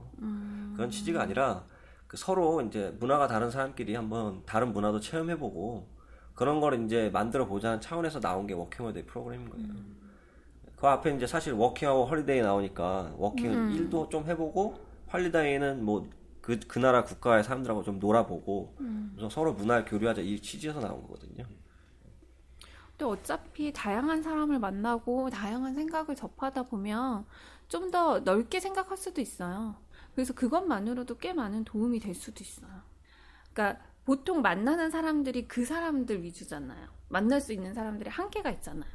그런 0.76 0.90
취지가 0.90 1.22
아니라 1.22 1.64
그 2.08 2.18
서로 2.18 2.62
이제 2.62 2.96
문화가 3.00 3.28
다른 3.28 3.50
사람끼리 3.50 3.96
한번 3.96 4.42
다른 4.46 4.74
문화도 4.74 5.00
체험해보고 5.00 5.88
그런 6.36 6.60
걸 6.60 6.84
이제 6.86 7.10
만들어 7.12 7.46
보자는 7.48 7.80
차원에서 7.80 8.20
나온 8.20 8.46
게 8.46 8.54
워킹홀리데이 8.54 9.06
프로그램인 9.06 9.50
거예요. 9.50 9.68
그 10.84 10.88
앞에 10.90 11.16
이제 11.16 11.26
사실 11.28 11.54
working하고 11.54 12.06
holiday 12.08 12.42
나오니까 12.42 13.14
working은 13.18 13.70
일도 13.70 14.10
좀 14.10 14.28
해보고 14.30 14.76
holiday는 15.14 15.84
뭐 15.86 16.10
그 16.42 16.60
그 16.68 16.78
나라 16.80 17.04
국가의 17.06 17.42
사람들하고 17.46 17.84
좀 17.84 18.00
놀아보고 18.00 18.76
그래서 19.16 19.30
서로 19.30 19.54
문화를 19.54 19.86
교류하자 19.86 20.22
이 20.22 20.42
취지에서 20.42 20.82
나온 20.82 21.02
거거든요. 21.04 21.46
근데 22.92 23.06
어차피 23.06 23.74
다양한 23.74 24.22
사람을 24.24 24.60
만나고 24.60 25.30
다양한 25.30 25.74
생각을 25.76 26.16
접하다 26.16 26.64
보면 26.64 27.26
좀 27.70 27.92
더 27.92 28.20
넓게 28.20 28.60
생각할 28.60 28.98
수도 28.98 29.22
있어요. 29.22 29.76
그래서 30.16 30.34
그것만으로도 30.34 31.18
꽤 31.18 31.34
많은 31.34 31.64
도움이 31.66 32.00
될 32.00 32.14
수도 32.16 32.44
있어요. 32.44 32.72
그러니까 33.54 33.84
보통 34.06 34.42
만나는 34.42 34.92
사람들이 34.92 35.48
그 35.48 35.66
사람들 35.66 36.24
위주잖아요. 36.24 36.90
만날 37.10 37.42
수 37.42 37.54
있는 37.54 37.74
사람들이 37.74 38.10
한계가 38.10 38.52
있잖아요. 38.52 38.92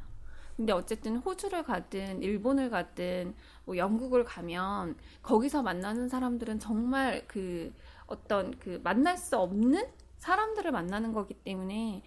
근데 0.59 0.73
어쨌든 0.73 1.15
호주를 1.15 1.63
가든 1.63 2.21
일본을 2.21 2.69
가든 2.69 3.33
뭐 3.63 3.77
영국을 3.77 4.25
가면 4.25 4.97
거기서 5.23 5.63
만나는 5.63 6.09
사람들은 6.09 6.59
정말 6.59 7.23
그 7.29 7.73
어떤 8.07 8.51
그 8.59 8.81
만날 8.83 9.17
수 9.17 9.37
없는 9.37 9.87
사람들을 10.17 10.69
만나는 10.73 11.13
거기 11.13 11.33
때문에 11.33 12.03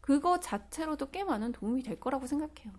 그거 0.00 0.40
자체로도 0.40 1.12
꽤 1.12 1.22
많은 1.22 1.52
도움이 1.52 1.84
될 1.84 2.00
거라고 2.00 2.26
생각해요. 2.26 2.72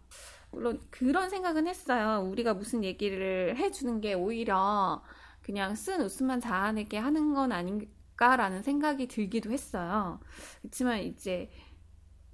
물론 0.52 0.82
그런 0.90 1.30
생각은 1.30 1.68
했어요. 1.68 2.28
우리가 2.30 2.54
무슨 2.54 2.84
얘기를 2.84 3.56
해주는 3.56 4.02
게 4.02 4.16
오히려 4.16 5.02
그냥 5.42 5.74
쓴 5.76 6.02
웃음만 6.02 6.42
자아내게 6.42 6.98
하는 6.98 7.34
건 7.34 7.54
아닌가라는 7.54 8.62
생각이 8.62 9.08
들기도 9.08 9.54
했어요. 9.54 10.20
그렇지만 10.64 11.00
이제 11.00 11.50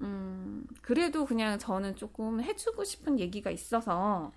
음 0.02 0.66
그래도 0.82 1.26
그냥 1.26 1.60
저는 1.60 1.96
조금 1.96 2.42
해주고 2.42 2.84
싶은 2.84 3.20
얘기가 3.20 3.52
있어서 3.52 4.32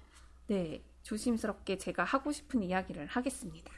네 0.46 0.84
조심스럽게 1.02 1.78
제가 1.78 2.04
하고 2.04 2.32
싶은 2.32 2.62
이야기를 2.62 3.06
하겠습니다. 3.06 3.72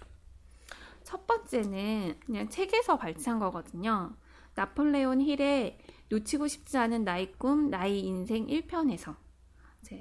첫 1.03 1.27
번째는 1.27 2.19
그냥 2.25 2.49
책에서 2.49 2.97
발췌한 2.97 3.39
거거든요. 3.39 4.17
나폴레온 4.55 5.21
힐의 5.21 5.79
놓치고 6.09 6.49
싶지 6.49 6.79
않은 6.79 7.05
나의 7.05 7.33
꿈, 7.33 7.71
나의 7.71 8.01
인생 8.01 8.47
1편에서 8.47 9.17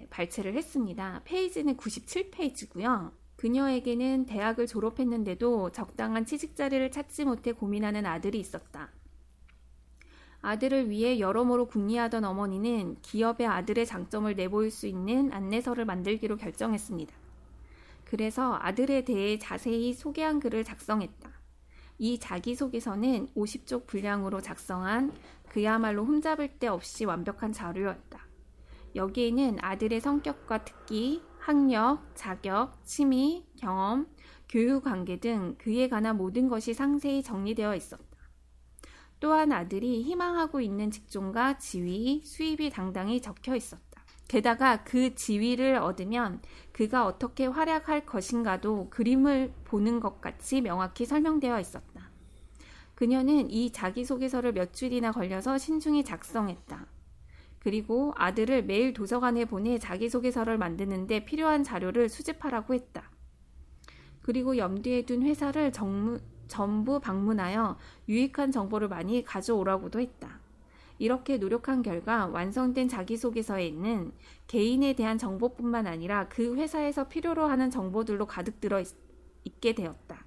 발췌를 0.09 0.53
했습니다. 0.55 1.21
페이지는 1.25 1.75
97페이지고요. 1.75 3.11
그녀에게는 3.35 4.25
대학을 4.25 4.67
졸업했는데도 4.67 5.71
적당한 5.71 6.25
취직 6.25 6.55
자리를 6.55 6.91
찾지 6.91 7.25
못해 7.25 7.51
고민하는 7.51 8.05
아들이 8.05 8.39
있었다. 8.39 8.91
아들을 10.43 10.89
위해 10.89 11.19
여러모로 11.19 11.67
궁리하던 11.67 12.25
어머니는 12.25 12.97
기업의 13.01 13.47
아들의 13.47 13.85
장점을 13.85 14.35
내보일 14.35 14.71
수 14.71 14.87
있는 14.87 15.31
안내서를 15.31 15.85
만들기로 15.85 16.35
결정했습니다. 16.35 17.13
그래서 18.03 18.59
아들에 18.61 19.05
대해 19.05 19.39
자세히 19.39 19.93
소개한 19.93 20.41
글을 20.41 20.65
작성했다. 20.65 21.31
이 21.97 22.19
자기소개서는 22.19 23.29
50쪽 23.37 23.87
분량으로 23.87 24.41
작성한 24.41 25.13
그야말로 25.47 26.03
흠잡을 26.03 26.59
데 26.59 26.67
없이 26.67 27.05
완벽한 27.05 27.53
자료였다. 27.53 28.19
여기에는 28.95 29.59
아들의 29.61 30.01
성격과 30.01 30.65
특기, 30.65 31.21
학력, 31.39 32.03
자격, 32.15 32.85
취미, 32.85 33.45
경험, 33.55 34.07
교육 34.49 34.83
관계 34.83 35.21
등 35.21 35.55
그에 35.57 35.87
관한 35.87 36.17
모든 36.17 36.49
것이 36.49 36.73
상세히 36.73 37.23
정리되어 37.23 37.75
있었다. 37.75 38.12
또한 39.23 39.53
아들이 39.53 40.03
희망하고 40.03 40.59
있는 40.59 40.91
직종과 40.91 41.57
지위, 41.57 42.21
수입이 42.25 42.69
당당히 42.69 43.21
적혀 43.21 43.55
있었다. 43.55 44.03
게다가 44.27 44.83
그 44.83 45.15
지위를 45.15 45.77
얻으면 45.77 46.41
그가 46.73 47.05
어떻게 47.05 47.45
활약할 47.45 48.05
것인가도 48.05 48.89
그림을 48.89 49.53
보는 49.63 50.01
것 50.01 50.19
같이 50.19 50.59
명확히 50.59 51.05
설명되어 51.05 51.57
있었다. 51.61 52.09
그녀는 52.95 53.49
이 53.49 53.71
자기소개서를 53.71 54.51
몇 54.51 54.73
줄이나 54.73 55.13
걸려서 55.13 55.57
신중히 55.57 56.03
작성했다. 56.03 56.85
그리고 57.59 58.11
아들을 58.17 58.65
매일 58.65 58.91
도서관에 58.91 59.45
보내 59.45 59.79
자기소개서를 59.79 60.57
만드는데 60.57 61.23
필요한 61.23 61.63
자료를 61.63 62.09
수집하라고 62.09 62.73
했다. 62.73 63.09
그리고 64.21 64.57
염두에 64.57 65.03
둔 65.03 65.23
회사를 65.23 65.71
정무, 65.71 66.19
전부 66.53 66.99
방문하여 66.99 67.77
유익한 68.07 68.51
정보를 68.51 68.87
많이 68.87 69.23
가져오라고도 69.23 69.99
했다. 69.99 70.39
이렇게 70.99 71.37
노력한 71.39 71.81
결과 71.81 72.27
완성된 72.27 72.89
자기소개서에는 72.89 74.11
개인에 74.45 74.93
대한 74.93 75.17
정보뿐만 75.17 75.87
아니라 75.87 76.27
그 76.29 76.55
회사에서 76.55 77.07
필요로 77.07 77.45
하는 77.47 77.71
정보들로 77.71 78.27
가득 78.27 78.61
들어 78.61 78.79
있, 78.79 78.87
있게 79.43 79.73
되었다. 79.73 80.25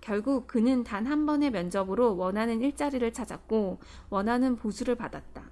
결국 0.00 0.46
그는 0.46 0.84
단 0.84 1.08
한 1.08 1.26
번의 1.26 1.50
면접으로 1.50 2.16
원하는 2.16 2.60
일자리를 2.60 3.12
찾았고 3.12 3.80
원하는 4.08 4.54
보수를 4.54 4.94
받았다. 4.94 5.50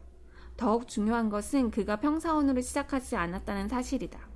더욱 0.56 0.86
중요한 0.86 1.28
것은 1.28 1.72
그가 1.72 1.96
평사원으로 1.96 2.60
시작하지 2.60 3.16
않았다는 3.16 3.66
사실이다. 3.66 4.33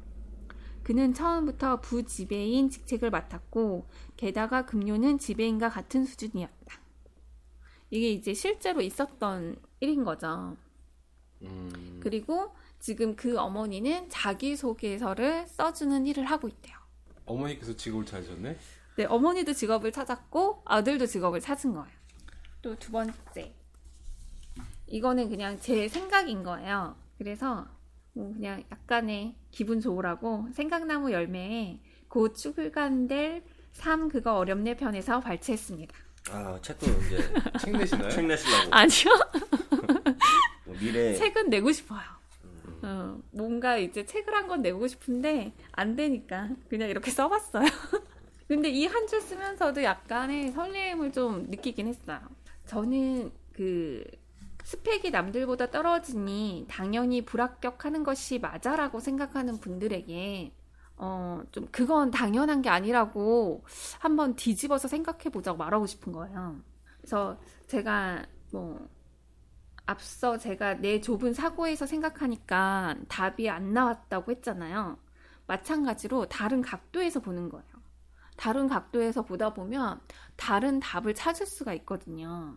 그는 0.88 1.12
처음부터 1.12 1.82
부지배인 1.82 2.70
직책을 2.70 3.10
맡았고 3.10 3.86
게다가 4.16 4.64
금료는 4.64 5.18
지배인과 5.18 5.68
같은 5.68 6.06
수준이었다. 6.06 6.80
이게 7.90 8.10
이제 8.10 8.32
실제로 8.32 8.80
있었던 8.80 9.56
일인 9.80 10.02
거죠. 10.02 10.56
음, 11.42 12.00
그리고 12.02 12.54
지금 12.80 13.16
그 13.16 13.38
어머니는 13.38 14.08
자기소개서를 14.08 15.46
써주는 15.48 16.06
일을 16.06 16.24
하고 16.24 16.48
있대요. 16.48 16.74
어머니께서 17.26 17.76
직업을 17.76 18.06
찾으셨네. 18.06 18.56
네, 18.96 19.04
어머니도 19.04 19.52
직업을 19.52 19.92
찾았고 19.92 20.62
아들도 20.64 21.04
직업을 21.04 21.42
찾은 21.42 21.74
거예요. 21.74 21.98
또 22.62 22.74
두 22.76 22.92
번째. 22.92 23.54
이거는 24.86 25.28
그냥 25.28 25.60
제 25.60 25.86
생각인 25.86 26.42
거예요. 26.42 26.96
그래서 27.18 27.56
뭐 27.56 27.77
그냥 28.34 28.62
약간의 28.72 29.34
기분 29.50 29.80
좋으라고 29.80 30.48
생각나무 30.52 31.12
열매에 31.12 31.80
곧 32.08 32.34
출간될 32.34 33.42
삶 33.72 34.08
그거 34.08 34.36
어렵네 34.36 34.76
편에서 34.76 35.20
발췌했습니다. 35.20 35.94
아 36.30 36.58
책도 36.60 36.86
이제 36.86 37.18
책 37.60 37.76
내시나요? 37.76 38.10
책 38.10 38.26
내시려고 38.26 38.70
아니요. 38.72 39.04
뭐 40.66 40.76
미래 40.78 41.14
책은 41.14 41.48
내고 41.50 41.72
싶어요. 41.72 42.00
어, 42.82 43.18
뭔가 43.32 43.76
이제 43.76 44.04
책을 44.04 44.34
한권 44.34 44.62
내고 44.62 44.86
싶은데 44.86 45.52
안 45.72 45.96
되니까 45.96 46.50
그냥 46.68 46.88
이렇게 46.88 47.10
써봤어요. 47.10 47.64
근데 48.46 48.70
이 48.70 48.86
한 48.86 49.06
줄 49.06 49.20
쓰면서도 49.20 49.82
약간의 49.82 50.52
설레임을 50.52 51.12
좀 51.12 51.46
느끼긴 51.50 51.88
했어요. 51.88 52.20
저는 52.66 53.30
그 53.52 54.04
스펙이 54.88 55.10
남들보다 55.10 55.70
떨어지니 55.70 56.66
당연히 56.68 57.22
불합격하는 57.22 58.04
것이 58.04 58.38
맞아라고 58.38 59.00
생각하는 59.00 59.60
분들에게 59.60 60.54
어, 60.96 61.42
좀 61.52 61.68
그건 61.70 62.10
당연한 62.10 62.62
게 62.62 62.70
아니라고 62.70 63.64
한번 63.98 64.34
뒤집어서 64.34 64.88
생각해 64.88 65.24
보자고 65.30 65.58
말하고 65.58 65.86
싶은 65.86 66.12
거예요. 66.12 66.56
그래서 66.96 67.38
제가 67.66 68.24
뭐 68.50 68.88
앞서 69.84 70.38
제가 70.38 70.74
내 70.80 71.02
좁은 71.02 71.34
사고에서 71.34 71.84
생각하니까 71.86 72.96
답이 73.08 73.50
안 73.50 73.74
나왔다고 73.74 74.32
했잖아요. 74.32 74.98
마찬가지로 75.46 76.28
다른 76.30 76.62
각도에서 76.62 77.20
보는 77.20 77.50
거예요. 77.50 77.68
다른 78.36 78.68
각도에서 78.68 79.22
보다 79.22 79.52
보면 79.52 80.00
다른 80.36 80.80
답을 80.80 81.14
찾을 81.14 81.46
수가 81.46 81.74
있거든요. 81.74 82.56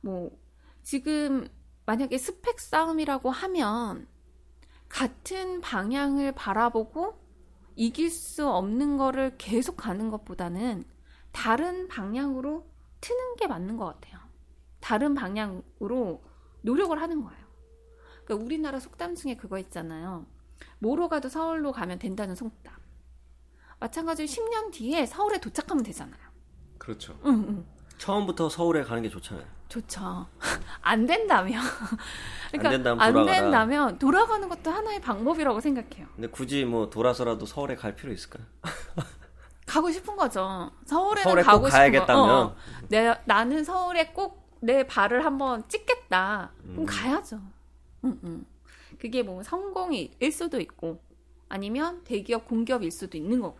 뭐, 0.00 0.41
지금 0.82 1.48
만약에 1.86 2.16
스펙 2.18 2.60
싸움이라고 2.60 3.30
하면 3.30 4.06
같은 4.88 5.60
방향을 5.60 6.32
바라보고 6.32 7.18
이길 7.76 8.10
수 8.10 8.48
없는 8.48 8.98
거를 8.98 9.36
계속 9.38 9.76
가는 9.76 10.10
것보다는 10.10 10.84
다른 11.32 11.88
방향으로 11.88 12.66
트는 13.00 13.36
게 13.36 13.46
맞는 13.46 13.76
것 13.76 13.86
같아요. 13.86 14.20
다른 14.80 15.14
방향으로 15.14 16.22
노력을 16.60 17.00
하는 17.00 17.22
거예요. 17.22 17.42
그러니까 18.24 18.44
우리나라 18.44 18.78
속담 18.78 19.14
중에 19.14 19.36
그거 19.36 19.58
있잖아요. 19.58 20.26
뭐로 20.78 21.08
가도 21.08 21.28
서울로 21.28 21.72
가면 21.72 21.98
된다는 21.98 22.34
속담. 22.34 22.74
마찬가지로 23.80 24.26
10년 24.26 24.72
뒤에 24.72 25.06
서울에 25.06 25.40
도착하면 25.40 25.82
되잖아요. 25.82 26.20
그렇죠. 26.78 27.18
응, 27.24 27.44
응. 27.48 27.66
처음부터 27.98 28.48
서울에 28.48 28.84
가는 28.84 29.02
게 29.02 29.08
좋잖아요. 29.08 29.46
좋죠. 29.72 30.26
안 30.82 31.06
된다면. 31.06 31.62
그러니까 32.52 32.68
안 32.68 32.72
된다면 32.72 33.00
안. 33.00 33.26
된다면 33.26 33.98
돌아가는 33.98 34.48
것도 34.48 34.70
하나의 34.70 35.00
방법이라고 35.00 35.60
생각해요. 35.60 36.06
근데 36.14 36.28
굳이 36.28 36.64
뭐 36.64 36.90
돌아서라도 36.90 37.46
서울에 37.46 37.74
갈 37.76 37.94
필요 37.94 38.12
있을까요? 38.12 38.44
가고 39.66 39.90
싶은 39.90 40.16
거죠. 40.16 40.70
서울에는 40.84 41.22
서울에 41.22 41.42
꼭 41.42 41.46
가고 41.50 41.66
싶은 41.68 41.78
가야겠다면? 41.78 42.26
거. 42.26 42.40
어, 42.40 42.56
내 42.88 43.14
나는 43.24 43.64
서울에 43.64 44.06
꼭 44.12 44.42
내 44.64 44.86
발을 44.86 45.24
한번 45.24 45.68
찍겠다. 45.68 46.52
음. 46.64 46.70
그럼 46.74 46.86
가야죠. 46.86 47.40
응, 48.04 48.20
응. 48.22 48.44
그게 48.98 49.24
뭐 49.24 49.42
성공일 49.42 50.12
수도 50.30 50.60
있고 50.60 51.02
아니면 51.48 52.04
대기업 52.04 52.46
공기업일 52.46 52.92
수도 52.92 53.18
있는 53.18 53.40
거고. 53.40 53.58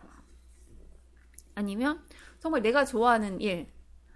아니면 1.55 2.01
정말 2.39 2.61
내가 2.61 2.85
좋아하는 2.85 3.41
일, 3.41 3.67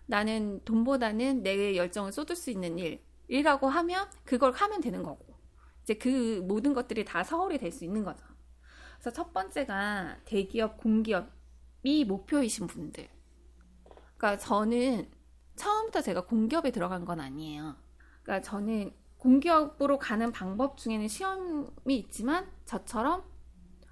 나는 0.07 0.63
돈보다는 0.65 1.43
내 1.43 1.75
열정을 1.75 2.11
쏟을 2.11 2.35
수 2.35 2.49
있는 2.49 2.77
일이라고 3.27 3.67
하면 3.67 4.09
그걸 4.23 4.53
하면 4.53 4.81
되는 4.81 5.03
거고. 5.03 5.37
이제 5.83 5.93
그 5.95 6.41
모든 6.47 6.73
것들이 6.73 7.05
다 7.05 7.23
서울이 7.23 7.57
될 7.57 7.71
수 7.71 7.85
있는 7.85 8.03
거죠. 8.03 8.25
그래서 8.95 9.11
첫 9.11 9.31
번째가 9.33 10.17
대기업, 10.25 10.77
공기업이 10.77 12.05
목표이신 12.07 12.67
분들. 12.67 13.07
그러니까 14.17 14.37
저는 14.37 15.09
처음부터 15.55 16.01
제가 16.01 16.25
공기업에 16.25 16.71
들어간 16.71 17.05
건 17.05 17.19
아니에요. 17.19 17.75
그러니까 18.23 18.49
저는 18.49 18.93
공기업으로 19.17 19.97
가는 19.97 20.31
방법 20.31 20.77
중에는 20.77 21.07
시험이 21.07 21.97
있지만 21.97 22.51
저처럼 22.65 23.23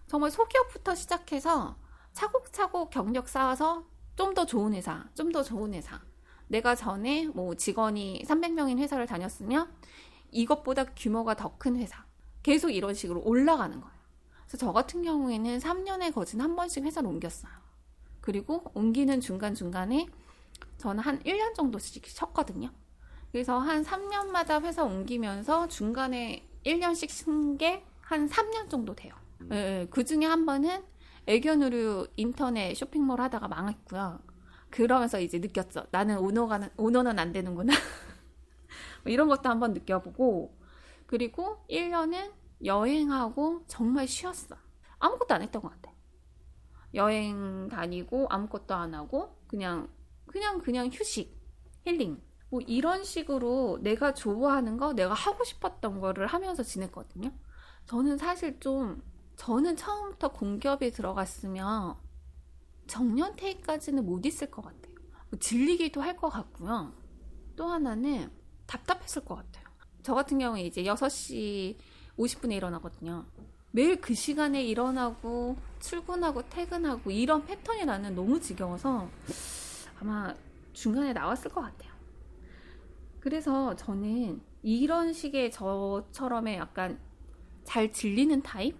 정말 0.08 0.32
소기업부터 0.32 0.95
시작해서 0.95 1.78
차곡차곡 2.13 2.89
경력 2.89 3.28
쌓아서 3.28 3.88
좀 4.15 4.34
더 4.34 4.45
좋은 4.45 4.73
회사, 4.73 5.06
좀 5.13 5.32
더 5.32 5.43
좋은 5.43 5.73
회사. 5.73 6.01
내가 6.47 6.75
전에 6.75 7.28
뭐 7.28 7.56
직원이 7.56 8.23
300명인 8.28 8.80
회사를 8.80 9.08
다녔으면 9.08 9.69
이것보다 10.32 10.86
규모가 10.95 11.36
더 11.36 11.58
큰 11.58 11.78
회사. 11.78 12.06
계속 12.43 12.69
이런 12.69 12.93
식으로 12.93 13.21
올라가는 13.23 13.80
거예요. 13.80 13.95
그래서 14.45 14.58
저 14.58 14.71
같은 14.71 15.01
경우에는 15.04 15.58
3년에 15.58 16.13
거진 16.13 16.41
한 16.41 16.56
번씩 16.56 16.84
회사를 16.84 17.10
옮겼어요. 17.10 17.51
그리고 18.21 18.63
옮기는 18.73 19.19
중간중간에 19.21 20.08
저는 20.78 21.04
한 21.04 21.19
1년 21.23 21.54
정도씩 21.56 22.06
쉬었거든요. 22.06 22.71
그래서 23.32 23.58
한 23.58 23.84
3년마다 23.84 24.62
회사 24.63 24.84
옮기면서 24.84 25.67
중간에 25.67 26.47
1년씩 26.65 27.10
쉰게한 27.10 28.30
3년 28.30 28.69
정도 28.69 28.95
돼요. 28.95 29.13
예, 29.51 29.88
그 29.89 30.04
중에 30.06 30.25
한 30.25 30.45
번은 30.45 30.84
애견으로 31.27 32.07
인터넷 32.15 32.73
쇼핑몰 32.75 33.19
하다가 33.21 33.47
망했고요. 33.47 34.19
그러면서 34.69 35.19
이제 35.19 35.39
느꼈죠. 35.39 35.88
나는 35.91 36.17
오너가, 36.19 36.69
오너는 36.77 37.17
안 37.17 37.31
되는구나. 37.31 37.73
뭐 39.03 39.11
이런 39.11 39.27
것도 39.27 39.49
한번 39.49 39.73
느껴보고, 39.73 40.57
그리고 41.05 41.65
1년은 41.69 42.31
여행하고 42.63 43.63
정말 43.67 44.07
쉬었어. 44.07 44.55
아무것도 44.99 45.33
안 45.33 45.41
했던 45.41 45.61
것 45.61 45.69
같아. 45.69 45.91
여행 46.93 47.67
다니고 47.69 48.27
아무것도 48.29 48.73
안 48.73 48.93
하고, 48.93 49.38
그냥, 49.47 49.89
그냥, 50.25 50.59
그냥 50.59 50.89
휴식, 50.91 51.38
힐링. 51.85 52.21
뭐 52.49 52.61
이런 52.61 53.03
식으로 53.03 53.79
내가 53.81 54.13
좋아하는 54.13 54.77
거, 54.77 54.93
내가 54.93 55.13
하고 55.13 55.43
싶었던 55.43 55.99
거를 55.99 56.27
하면서 56.27 56.63
지냈거든요. 56.63 57.31
저는 57.85 58.17
사실 58.17 58.59
좀, 58.59 59.01
저는 59.35 59.75
처음부터 59.75 60.29
공기업에 60.31 60.91
들어갔으면 60.91 61.95
정년퇴직까지는 62.87 64.05
못 64.05 64.25
있을 64.25 64.49
것 64.51 64.61
같아요. 64.63 64.95
뭐 65.29 65.39
질리기도 65.39 66.01
할 66.01 66.15
것 66.17 66.29
같고요. 66.29 66.93
또 67.55 67.65
하나는 67.67 68.29
답답했을 68.67 69.25
것 69.25 69.35
같아요. 69.35 69.65
저 70.03 70.13
같은 70.13 70.39
경우에 70.39 70.61
이제 70.63 70.83
6시 70.83 71.77
50분에 72.17 72.53
일어나거든요. 72.53 73.25
매일 73.71 73.99
그 73.99 74.13
시간에 74.13 74.63
일어나고 74.63 75.57
출근하고 75.81 76.47
퇴근하고 76.49 77.11
이런 77.11 77.45
패턴이 77.45 77.85
나는 77.85 78.15
너무 78.15 78.39
지겨워서 78.39 79.09
아마 79.99 80.33
중간에 80.73 81.11
나왔을 81.11 81.51
것 81.51 81.61
같아요. 81.61 81.91
그래서 83.19 83.75
저는 83.75 84.41
이런 84.61 85.11
식의 85.11 85.51
저처럼의 85.51 86.57
약간 86.57 86.99
잘 87.63 87.91
질리는 87.91 88.41
타입? 88.43 88.77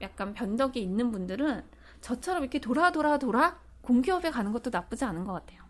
약간 0.00 0.34
변덕이 0.34 0.80
있는 0.80 1.10
분들은 1.10 1.64
저처럼 2.00 2.42
이렇게 2.42 2.60
돌아 2.60 2.92
돌아 2.92 3.18
돌아 3.18 3.60
공기업에 3.80 4.30
가는 4.30 4.52
것도 4.52 4.70
나쁘지 4.70 5.04
않은 5.04 5.24
것 5.24 5.32
같아요. 5.32 5.62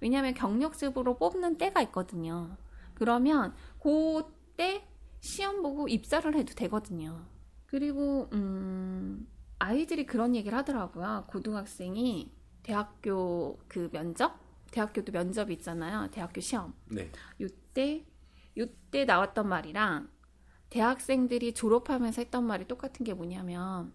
왜냐하면 0.00 0.34
경력직으로 0.34 1.18
뽑는 1.18 1.58
때가 1.58 1.82
있거든요. 1.82 2.56
그러면 2.94 3.54
그때 3.80 4.86
시험 5.20 5.62
보고 5.62 5.88
입사를 5.88 6.32
해도 6.34 6.54
되거든요. 6.54 7.26
그리고 7.66 8.28
음, 8.32 9.26
아이들이 9.58 10.06
그런 10.06 10.34
얘기를 10.36 10.56
하더라고요. 10.56 11.24
고등학생이 11.28 12.32
대학교 12.62 13.58
그 13.68 13.90
면접, 13.90 14.38
대학교도 14.70 15.12
면접이 15.12 15.54
있잖아요. 15.54 16.10
대학교 16.10 16.40
시험. 16.40 16.74
네. 16.86 17.10
요때 17.40 18.06
요때 18.56 19.04
나왔던 19.04 19.48
말이랑 19.48 20.08
대학생들이 20.70 21.54
졸업하면서 21.54 22.22
했던 22.22 22.44
말이 22.44 22.66
똑같은 22.66 23.04
게 23.04 23.14
뭐냐면 23.14 23.92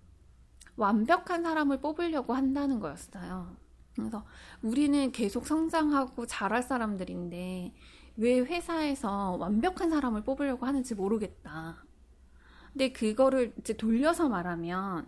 완벽한 0.76 1.44
사람을 1.44 1.82
뽑으려고 1.82 2.34
한다는 2.34 2.80
거였어요. 2.80 3.56
그래서 3.96 4.26
우리는 4.62 5.12
계속 5.12 5.46
성장하고 5.46 6.26
잘할 6.26 6.64
사람들인데 6.64 7.74
왜 8.18 8.40
회사에서 8.40 9.36
완벽한 9.38 9.90
사람을 9.90 10.24
뽑으려고 10.24 10.66
하는지 10.66 10.96
모르겠다. 10.96 11.84
근데 12.72 12.92
그거를 12.92 13.54
이제 13.60 13.74
돌려서 13.78 14.30
말하면 14.30 15.08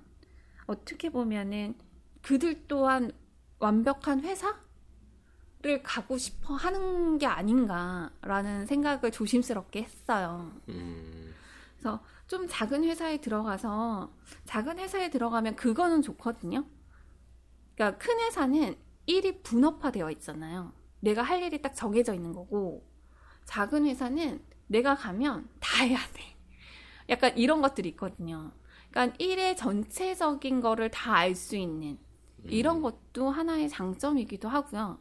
어떻게 0.67 1.10
보면은 1.10 1.75
그들 2.21 2.67
또한 2.67 3.12
완벽한 3.60 4.21
회사를 4.21 5.84
가고 5.84 6.17
싶어 6.17 6.56
하는 6.56 7.17
게 7.17 7.25
아닌가라는 7.25 8.65
생각을 8.65 9.12
조심스럽게 9.12 9.84
했어요. 9.84 10.51
음, 10.69 11.34
그래서 11.86 12.04
좀 12.26 12.48
작은 12.50 12.84
회사에 12.84 13.21
들어가서 13.21 14.12
작은 14.45 14.80
회사에 14.80 15.12
들어가면 15.12 15.56
그거는 15.56 16.02
좋거든요. 16.02 16.65
그러니까 17.76 18.00
큰 18.00 18.19
회사는 18.21 18.76
일이 19.06 19.43
분업화되어 19.43 20.10
있잖아요. 20.13 20.74
내가 21.02 21.21
할 21.21 21.43
일이 21.43 21.62
딱 21.62 21.76
정해져 21.76 22.15
있는 22.15 22.34
거고 22.34 22.84
작은 23.45 23.86
회사는 23.86 24.43
내가 24.65 24.95
가면 24.95 25.48
다 25.60 25.84
해야 25.84 26.00
돼. 26.13 26.24
약간 27.10 27.38
이런 27.38 27.62
것들이 27.62 27.89
있거든요. 27.89 28.52
그러니까 28.89 29.15
일의 29.19 29.56
전체적인 29.56 30.62
거를 30.62 30.89
다 30.89 31.17
알 31.17 31.36
수 31.36 31.56
있는 31.56 32.00
이런 32.45 32.82
것도 32.82 33.30
하나의 33.30 33.69
장점이기도 33.69 34.50
하고요. 34.50 34.98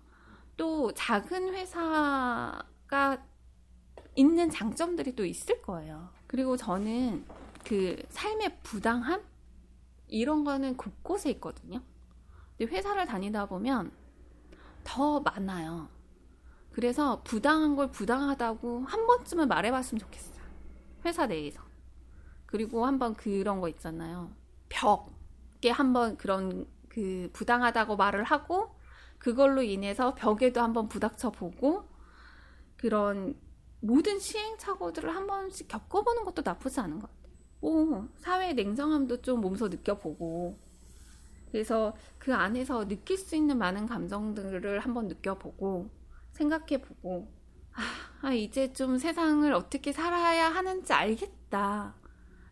또 0.58 0.92
작은 0.92 1.54
회사가 1.54 3.24
있는 4.16 4.50
장점들이 4.50 5.16
또 5.16 5.24
있을 5.24 5.62
거예요. 5.62 6.12
그리고 6.34 6.56
저는 6.56 7.24
그 7.64 7.94
삶의 8.08 8.58
부당함 8.64 9.22
이런 10.08 10.42
거는 10.42 10.76
곳곳에 10.76 11.30
있거든요. 11.30 11.80
근데 12.58 12.74
회사를 12.74 13.06
다니다 13.06 13.46
보면 13.46 13.92
더 14.82 15.20
많아요. 15.20 15.88
그래서 16.72 17.22
부당한 17.22 17.76
걸 17.76 17.92
부당하다고 17.92 18.80
한 18.82 19.06
번쯤은 19.06 19.46
말해봤으면 19.46 20.00
좋겠어요. 20.00 20.42
회사 21.04 21.28
내에서. 21.28 21.62
그리고 22.46 22.84
한번 22.84 23.14
그런 23.14 23.60
거 23.60 23.68
있잖아요. 23.68 24.32
벽에 24.68 25.70
한번 25.70 26.16
그런 26.16 26.66
그 26.88 27.30
부당하다고 27.32 27.94
말을 27.94 28.24
하고 28.24 28.74
그걸로 29.18 29.62
인해서 29.62 30.16
벽에도 30.16 30.62
한번 30.62 30.88
부닥쳐 30.88 31.30
보고 31.30 31.88
그런 32.76 33.36
모든 33.84 34.18
시행착오들을 34.18 35.14
한 35.14 35.26
번씩 35.26 35.68
겪어보는 35.68 36.24
것도 36.24 36.40
나쁘지 36.42 36.80
않은 36.80 37.00
것 37.00 37.10
같아요. 37.10 37.32
오, 37.60 38.08
사회의 38.16 38.54
냉정함도 38.54 39.20
좀 39.20 39.40
몸소 39.42 39.68
느껴보고 39.68 40.58
그래서 41.52 41.94
그 42.18 42.34
안에서 42.34 42.88
느낄 42.88 43.18
수 43.18 43.36
있는 43.36 43.58
많은 43.58 43.86
감정들을 43.86 44.80
한번 44.80 45.08
느껴보고 45.08 45.90
생각해보고 46.32 47.30
아, 48.22 48.32
이제 48.32 48.72
좀 48.72 48.96
세상을 48.98 49.52
어떻게 49.52 49.92
살아야 49.92 50.48
하는지 50.48 50.92
알겠다. 50.92 51.94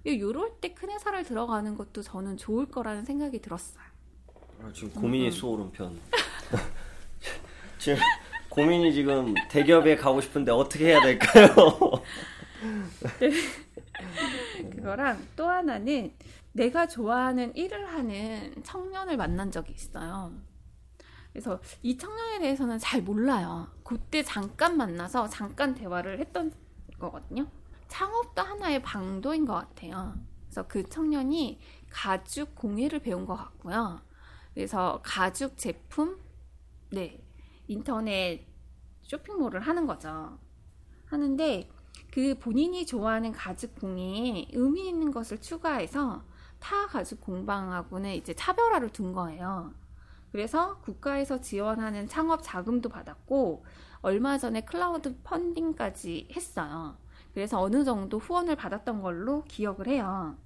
요럴 0.07 0.61
때 0.61 0.75
큰 0.75 0.91
회사를 0.91 1.25
들어가는 1.25 1.77
것도 1.77 2.03
저는 2.03 2.37
좋을 2.37 2.67
거라는 2.67 3.05
생각이 3.05 3.41
들었어요. 3.41 3.85
아, 4.61 4.71
지금 4.75 4.91
고민이 5.01 5.31
쏘오른 5.31 5.73
편. 5.73 5.99
지금 7.79 8.01
고민이 8.53 8.93
지금 8.93 9.33
대기업에 9.49 9.97
가고 9.97 10.21
싶은데 10.21 10.53
어떻게 10.53 10.89
해야 10.89 11.01
될까요? 11.01 11.49
그거랑 14.73 15.27
또 15.35 15.49
하나는 15.49 16.13
내가 16.53 16.87
좋아하는 16.87 17.57
일을 17.57 17.87
하는 17.89 18.55
청년을 18.63 19.17
만난 19.17 19.51
적이 19.51 19.73
있어요. 19.73 20.33
그래서 21.33 21.61
이 21.81 21.97
청년에 21.97 22.41
대해서는 22.41 22.79
잘 22.79 23.01
몰라요. 23.01 23.69
그때 23.85 24.23
잠깐 24.23 24.77
만나서 24.77 25.31
잠깐 25.31 25.75
대화를 25.75 26.21
했던 26.21 26.53
거거든요. 26.99 27.47
창업도 27.89 28.43
하나의 28.43 28.83
방도인 28.83 29.47
것 29.47 29.55
같아요. 29.55 30.15
그래서 30.45 30.69
그 30.69 30.87
청년이 30.87 31.59
가죽 31.89 32.55
공예를 32.55 32.99
배운 32.99 33.25
것 33.25 33.35
같고요. 33.35 34.03
그래서 34.53 35.01
가죽 35.03 35.57
제품, 35.57 36.21
네, 36.91 37.22
인터넷 37.73 38.47
쇼핑몰을 39.03 39.61
하는 39.61 39.87
거죠. 39.87 40.39
하는데 41.07 41.69
그 42.11 42.39
본인이 42.39 42.87
좋아하는 42.87 43.33
가죽 43.33 43.75
공예에 43.81 44.49
의미 44.53 44.89
있는 44.89 45.11
것을 45.11 45.41
추가해서 45.41 46.23
타 46.59 46.87
가죽 46.87 47.21
공방하고는 47.21 48.15
이제 48.15 48.35
차별화를 48.35 48.91
둔 48.91 49.13
거예요. 49.13 49.73
그래서 50.31 50.79
국가에서 50.79 51.41
지원하는 51.41 52.09
창업 52.09 52.41
자금도 52.43 52.89
받았고 52.89 53.65
얼마 54.01 54.39
전에 54.39 54.63
클라우드 54.63 55.21
펀딩까지 55.23 56.29
했어요. 56.35 56.97
그래서 57.35 57.61
어느 57.61 57.85
정도 57.85 58.19
후원을 58.19 58.57
받았던 58.57 59.03
걸로 59.03 59.45
기억을 59.45 59.89
해요. 59.89 60.37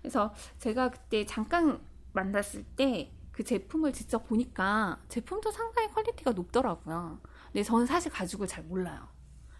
그래서 0.00 0.34
제가 0.58 0.90
그때 0.90 1.24
잠깐 1.24 1.80
만났을 2.12 2.64
때 2.76 3.13
그 3.34 3.42
제품을 3.42 3.92
직접 3.92 4.28
보니까 4.28 5.00
제품도 5.08 5.50
상당히 5.50 5.90
quality가 5.90 6.30
높더라고요. 6.32 7.18
근데 7.46 7.64
저는 7.64 7.84
사실 7.84 8.12
가죽을 8.12 8.46
잘 8.46 8.62
몰라요. 8.64 9.08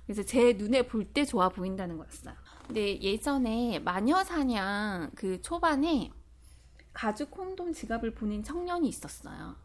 그래서 0.06 0.22
제 0.22 0.52
눈에 0.52 0.86
볼 0.86 1.12
때 1.12 1.24
좋아 1.24 1.48
보인다는 1.48 1.98
거였어요. 1.98 2.34
근데 2.68 3.00
예전에 3.02 3.80
마녀사냥 3.80 5.10
그 5.16 5.42
초반에 5.42 6.12
가죽 6.92 7.32
콘돔 7.32 7.72
지갑을 7.72 8.14
보낸 8.14 8.44
청년이 8.44 8.88
있었어요. 8.88 9.56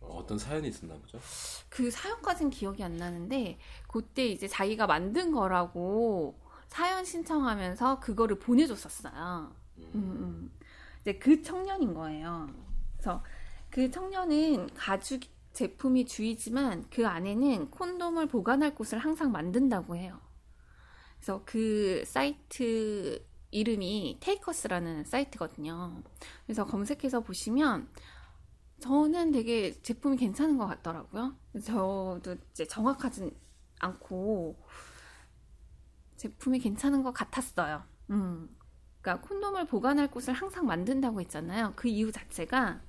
어떤 0.00 0.36
사연이 0.36 0.66
있었나 0.66 0.94
보죠? 0.96 1.20
그 1.68 1.88
사연까진 1.88 2.50
기억이 2.50 2.82
안 2.82 2.96
나는데 2.96 3.60
그때 3.86 4.26
이제 4.26 4.48
자기가 4.48 4.88
만든 4.88 5.30
거라고 5.30 6.36
사연 6.66 7.04
신청하면서 7.04 8.00
그거를 8.00 8.40
보내줬었어요. 8.40 9.54
음, 9.78 9.90
음. 9.94 10.50
이제 11.02 11.16
그 11.18 11.42
청년인 11.42 11.94
거예요. 11.94 12.48
그래서 13.00 13.22
그 13.70 13.90
청년은 13.90 14.74
가죽 14.74 15.22
제품이 15.52 16.04
주이지만 16.04 16.84
그 16.90 17.06
안에는 17.06 17.70
콘돔을 17.70 18.28
보관할 18.28 18.74
곳을 18.74 18.98
항상 18.98 19.32
만든다고 19.32 19.96
해요. 19.96 20.20
그래서 21.16 21.42
그 21.44 22.04
사이트 22.06 23.24
이름이 23.50 24.18
테이커스라는 24.20 25.04
사이트거든요. 25.04 26.02
그래서 26.44 26.64
검색해서 26.66 27.20
보시면 27.20 27.88
저는 28.78 29.32
되게 29.32 29.80
제품이 29.82 30.16
괜찮은 30.18 30.56
것 30.56 30.66
같더라고요. 30.66 31.36
저도 31.64 32.36
이제 32.52 32.64
정확하진 32.66 33.34
않고 33.80 34.56
제품이 36.16 36.60
괜찮은 36.60 37.02
것 37.02 37.12
같았어요. 37.12 37.82
음. 38.10 38.56
그러니까 39.00 39.26
콘돔을 39.26 39.66
보관할 39.66 40.10
곳을 40.10 40.34
항상 40.34 40.66
만든다고 40.66 41.20
했잖아요. 41.22 41.72
그 41.76 41.88
이유 41.88 42.12
자체가 42.12 42.82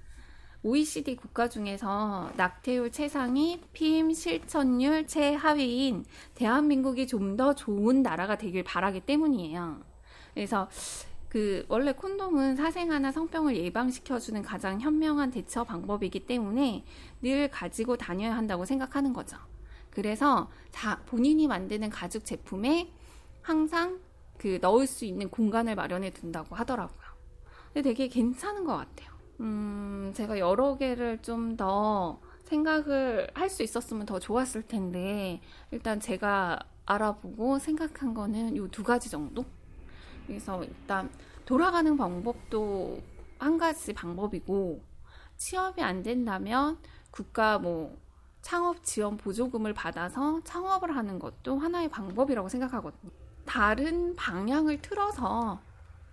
OECD 0.64 1.16
국가 1.16 1.50
중에서 1.50 2.32
낙태율 2.38 2.92
최상위, 2.92 3.62
피임 3.74 4.14
실천율 4.14 5.08
최하위인 5.08 6.06
대한민국이 6.36 7.08
좀 7.08 7.36
더 7.36 7.56
좋은 7.56 8.04
나라가 8.04 8.38
되길 8.38 8.64
바라기 8.64 9.02
때문이에요. 9.02 9.82
그래서 10.34 10.70
그 11.30 11.66
원래 11.70 11.94
콘돔은 11.94 12.58
사생아나 12.58 13.12
성병을 13.12 13.56
예방시켜주는 13.56 14.42
가장 14.44 14.82
현명한 14.82 15.32
대처 15.32 15.64
방법이기 15.64 16.26
때문에 16.28 16.84
늘 17.22 17.50
가지고 17.50 17.96
다녀야 17.96 18.36
한다고 18.36 18.66
생각하는 18.66 19.14
거죠. 19.14 19.38
그래서 19.90 20.52
자, 20.72 21.02
본인이 21.06 21.48
만드는 21.48 21.90
가죽 21.90 22.26
제품에 22.26 22.92
항상 23.42 24.00
그 24.38 24.60
넣을 24.62 24.86
수 24.88 25.06
있는 25.06 25.30
공간을 25.30 25.76
마련해 25.76 26.12
둔다고 26.12 26.56
하더라고요. 26.56 27.00
근데 27.74 27.82
되게 27.90 28.08
괜찮은 28.10 28.66
것 28.66 28.76
같아요. 28.76 29.11
음, 29.42 30.12
제가 30.16 30.40
여러 30.40 30.78
개를 30.78 31.22
좀 31.22 31.58
더 31.58 32.22
생각을 32.44 33.30
할 33.34 33.50
수 33.50 33.64
있었으면 33.64 34.06
더 34.06 34.20
좋았을 34.20 34.64
텐데, 34.68 35.42
일단 35.72 36.00
제가 36.00 36.60
알아보고 36.86 37.60
생각한 37.60 38.14
거는 38.14 38.58
요 38.58 38.68
두 38.70 38.84
가지 38.84 39.10
정도? 39.10 39.46
그래서 40.28 40.64
일단 40.64 41.12
돌아가는 41.46 41.96
방법도 41.98 43.06
한 43.40 43.58
가지 43.58 43.94
방법이고, 43.94 44.86
취업이 45.38 45.82
안 45.82 46.04
된다면 46.04 46.80
국가 47.12 47.60
뭐 47.60 47.98
창업 48.42 48.84
지원 48.84 49.18
보조금을 49.18 49.74
받아서 49.74 50.42
창업을 50.44 50.96
하는 50.96 51.20
것도 51.20 51.60
하나의 51.60 51.90
방법이라고 51.90 52.50
생각하거든요. 52.50 53.12
다른 53.46 54.16
방향을 54.16 54.82
틀어서, 54.82 55.64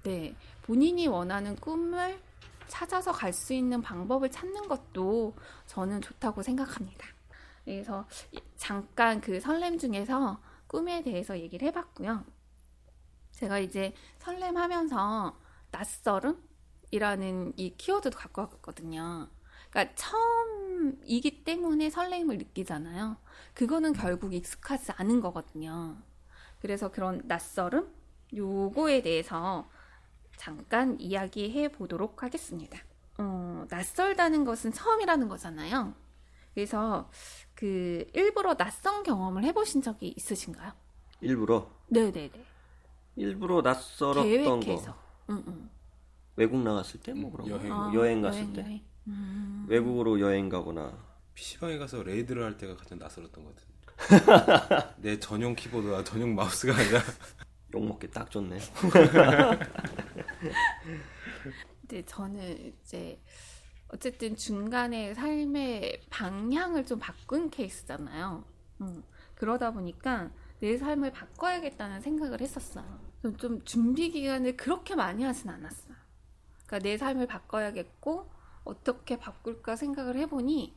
네, 0.05 0.37
본인이 0.63 1.07
원하는 1.09 1.57
꿈을 1.57 2.21
찾아서 2.69 3.13
갈 3.13 3.33
수 3.33 3.53
있는 3.53 3.83
방법을 3.83 4.31
찾는 4.31 4.69
것도 4.69 5.37
저는 5.67 6.01
좋다고 6.01 6.43
생각합니다. 6.43 7.07
그래서 7.65 8.07
잠깐 8.57 9.21
그 9.21 9.41
설렘 9.41 9.79
중에서 9.79 10.41
꿈에 10.67 11.03
대해서 11.03 11.39
얘기를 11.39 11.67
해봤고요. 11.69 12.25
제가 13.33 13.59
이제 13.59 13.95
설렘하면서 14.19 15.39
낯설음이라는 15.71 17.53
이 17.57 17.77
키워드도 17.77 18.19
갖고 18.19 18.43
왔거든요. 18.43 19.29
그러니까 19.71 19.95
처음이기 19.95 21.45
때문에 21.45 21.91
설렘을 21.91 22.39
느끼잖아요. 22.39 23.17
그거는 23.55 23.93
결국 23.93 24.35
익숙하지 24.35 24.93
않은 24.97 25.21
거거든요. 25.21 25.99
그래서 26.61 26.91
그런 26.91 27.23
낯설음? 27.27 27.95
요거에 28.35 29.03
대해서 29.03 29.69
잠깐 30.39 30.99
이야기해 31.01 31.69
보도록 31.73 32.23
하겠습니다. 32.23 32.79
어, 33.19 33.67
낯설다는 33.69 34.45
것은 34.45 34.73
처음이라는 34.73 35.29
거잖아요. 35.29 35.95
그래서 36.55 37.11
그 37.55 38.07
일부러 38.15 38.55
낯선 38.57 39.03
경험을 39.03 39.45
해보신 39.45 39.83
적이 39.83 40.15
있으신가요? 40.17 40.73
일부러? 41.21 41.69
네네네. 41.89 42.31
일부러 43.17 43.61
낯설었던 43.63 44.61
계획해서. 44.61 44.93
거. 44.93 44.99
응, 45.31 45.43
응. 45.49 45.71
외국 46.37 46.61
나갔을 46.63 47.01
때 47.01 47.13
뭐 47.13 47.33
그런 47.33 47.49
여행. 47.49 47.69
거. 47.69 47.91
아, 47.91 47.93
여행 47.95 48.23
갔을 48.23 48.41
여행, 48.43 48.53
때. 48.53 48.63
여행. 48.63 48.81
음. 49.09 49.67
외국으로 49.69 50.21
여행 50.21 50.49
가거나. 50.49 50.97
PC방에 51.35 51.79
가서 51.79 52.03
레이드를 52.05 52.45
할 52.45 52.57
때가 52.57 52.77
가장 52.77 52.99
낯설었던 52.99 53.45
것 53.45 53.55
같은데. 53.57 53.79
내 54.99 55.19
전용 55.19 55.55
키보드와 55.57 56.05
전용 56.05 56.35
마우스가 56.37 56.77
아니라 56.77 57.01
욕먹기 57.75 58.11
딱 58.11 58.31
좋네. 58.31 58.59
근데 61.81 62.05
저는 62.05 62.75
이제 62.83 63.21
어쨌든 63.89 64.37
중간에 64.37 65.15
삶의 65.15 66.03
방향을 66.11 66.85
좀 66.87 66.99
바꾼 66.99 67.51
케이스잖아요. 67.51 68.45
음, 68.83 69.03
그러다 69.35 69.73
보니까 69.73 70.31
내 70.61 70.77
삶을 70.77 71.13
바꿔야겠다는 71.13 72.01
생각을 72.01 72.41
했었어요. 72.41 73.01
좀 73.39 73.65
준비 73.65 74.11
기간을 74.11 74.57
그렇게 74.57 74.95
많이 74.95 75.25
하진 75.25 75.51
않았어요. 75.51 75.95
그러니까 76.67 76.79
내 76.81 76.99
삶을 76.99 77.27
바꿔야겠고 77.27 78.31
어떻게 78.65 79.19
바꿀까 79.19 79.77
생각을 79.77 80.17
해보니 80.19 80.77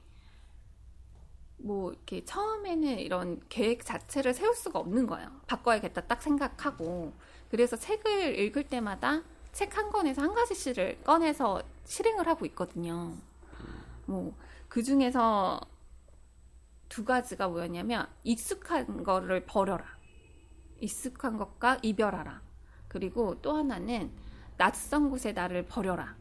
뭐 1.57 1.91
이렇게 1.91 2.25
처음에는 2.25 2.99
이런 2.99 3.41
계획 3.49 3.85
자체를 3.85 4.33
세울 4.33 4.55
수가 4.55 4.79
없는 4.79 5.05
거예요. 5.07 5.29
바꿔야겠다 5.47 6.01
딱 6.07 6.21
생각하고 6.21 7.13
그래서 7.49 7.75
책을 7.75 8.39
읽을 8.39 8.63
때마다 8.63 9.23
책 9.51 9.77
한 9.77 9.89
권에서 9.89 10.21
한 10.21 10.33
가지씩을 10.33 11.03
꺼내서 11.03 11.61
실행을 11.85 12.27
하고 12.27 12.45
있거든요. 12.45 13.15
뭐 14.05 14.33
그 14.71 14.83
중에서 14.83 15.59
두 16.87 17.03
가지가 17.03 17.49
뭐였냐면 17.49 18.07
익숙한 18.23 19.03
거를 19.03 19.45
버려라. 19.45 19.83
익숙한 20.79 21.35
것과 21.35 21.79
이별하라. 21.81 22.41
그리고 22.87 23.41
또 23.41 23.53
하나는 23.57 24.13
낯선 24.55 25.09
곳에 25.09 25.33
나를 25.33 25.65
버려라. 25.65 26.15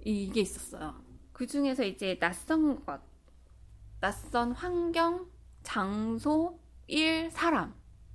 이게 0.00 0.40
있었어요. 0.40 0.94
그 1.34 1.46
중에서 1.46 1.84
이제 1.84 2.18
낯선 2.18 2.82
것, 2.86 3.02
낯선 4.00 4.52
환경, 4.52 5.30
장소, 5.62 6.58
일, 6.86 7.30
사람. 7.30 7.74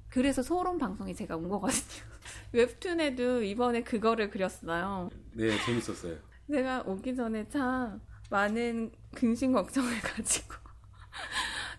그래서 0.09 0.41
소론 0.41 0.79
방송에 0.79 1.13
제가 1.13 1.37
온 1.37 1.47
거거든요. 1.49 2.06
웹툰에도 2.51 3.41
이번에 3.43 3.83
그거를 3.83 4.29
그렸어요. 4.29 5.09
네, 5.33 5.49
재밌었어요. 5.65 6.17
제가 6.51 6.83
오기 6.85 7.15
전에 7.15 7.47
참 7.49 8.01
많은 8.29 8.91
근심 9.13 9.53
걱정을 9.53 9.99
가지고 10.01 10.55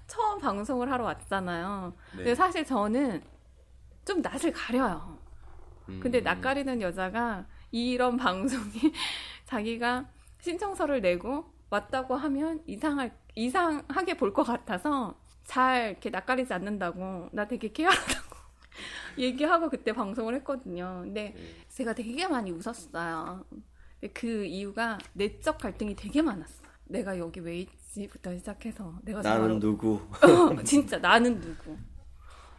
처음 0.07 0.39
방송을 0.39 0.91
하러 0.91 1.05
왔잖아요. 1.05 1.95
네. 2.13 2.17
근데 2.17 2.35
사실 2.35 2.65
저는 2.65 3.23
좀 4.05 4.21
낯을 4.23 4.53
가려요. 4.53 5.19
음, 5.89 6.01
근데 6.01 6.21
낯 6.23 6.41
가리는 6.41 6.81
여자가 6.81 7.47
이런 7.71 8.17
방송이 8.17 8.93
자기가 9.45 10.07
신청서를 10.41 11.01
내고 11.01 11.53
왔다고 11.71 12.17
하면 12.17 12.63
이상할 12.67 13.17
이상하게 13.35 14.17
볼 14.17 14.33
것 14.33 14.43
같아서 14.45 15.19
잘 15.45 15.91
이렇게 15.91 16.11
낯가리지 16.11 16.53
않는다고 16.53 17.29
나 17.33 17.47
되게 17.47 17.71
깨알하다고 17.73 18.28
얘기하고 19.19 19.69
그때 19.69 19.93
방송을 19.93 20.35
했거든요. 20.37 21.01
근데 21.05 21.33
네. 21.37 21.57
제가 21.69 21.93
되게 21.95 22.27
많이 22.29 22.51
웃었어요. 22.51 23.45
그 24.15 24.45
이유가 24.45 24.99
내적 25.15 25.59
갈등이 25.59 25.97
되게 25.97 26.23
많았어요. 26.23 26.69
내가 26.85 27.19
여기 27.19 27.41
왜 27.41 27.59
있지부터 27.61 28.37
시작해서 28.37 28.99
내가 29.03 29.21
나는 29.21 29.41
정말- 29.41 29.61
누구? 29.61 29.95
어, 29.95 30.63
진짜 30.65 30.99
나는 30.99 31.41
누구 31.41 31.77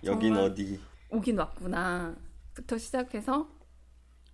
여긴. 0.03 0.35
어디? 0.37 0.79
오긴 1.09 1.37
왔구나부터 1.39 2.77
시작해서 2.77 3.49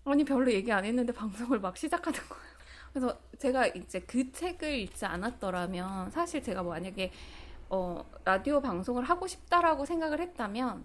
아니 0.03 0.23
별로 0.25 0.51
얘기 0.51 0.71
안 0.71 0.83
했는데 0.85 1.13
방송을 1.13 1.59
막 1.59 1.77
시작하는 1.77 2.19
거예요. 2.19 2.45
그래서 2.91 3.19
제가 3.39 3.67
이제 3.67 3.99
그 4.01 4.31
책을 4.31 4.73
읽지 4.79 5.05
않았더라면 5.05 6.11
사실 6.11 6.41
제가 6.43 6.63
만약에 6.63 7.11
어, 7.69 8.03
라디오 8.23 8.61
방송을 8.61 9.03
하고 9.03 9.27
싶다라고 9.27 9.85
생각을 9.85 10.19
했다면 10.21 10.83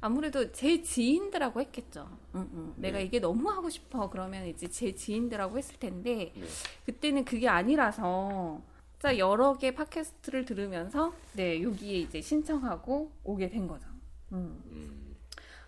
아무래도 0.00 0.52
제 0.52 0.82
지인들하고 0.82 1.60
했겠죠. 1.60 2.08
응, 2.34 2.48
응. 2.52 2.74
내가 2.76 2.98
네. 2.98 3.04
이게 3.04 3.18
너무 3.18 3.50
하고 3.50 3.68
싶어 3.68 4.08
그러면 4.08 4.46
이제 4.46 4.68
제 4.68 4.94
지인들하고 4.94 5.58
했을 5.58 5.78
텐데 5.78 6.32
네. 6.36 6.46
그때는 6.86 7.24
그게 7.24 7.48
아니라서 7.48 8.60
자 9.00 9.18
여러 9.18 9.54
개 9.54 9.74
팟캐스트를 9.74 10.44
들으면서 10.44 11.12
네 11.32 11.62
여기에 11.62 11.98
이제 11.98 12.20
신청하고 12.20 13.10
오게 13.24 13.48
된 13.48 13.66
거죠. 13.66 13.86
음. 14.32 14.62
음, 14.66 15.16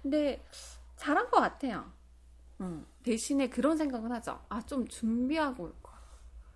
근데 0.02 0.44
잘한 0.96 1.30
것 1.30 1.40
같아요. 1.40 1.90
음, 2.60 2.86
대신에 3.02 3.48
그런 3.48 3.76
생각은 3.76 4.12
하죠. 4.12 4.40
아, 4.48 4.60
좀 4.60 4.86
준비하고 4.86 5.64
올 5.64 5.74
걸. 5.82 5.94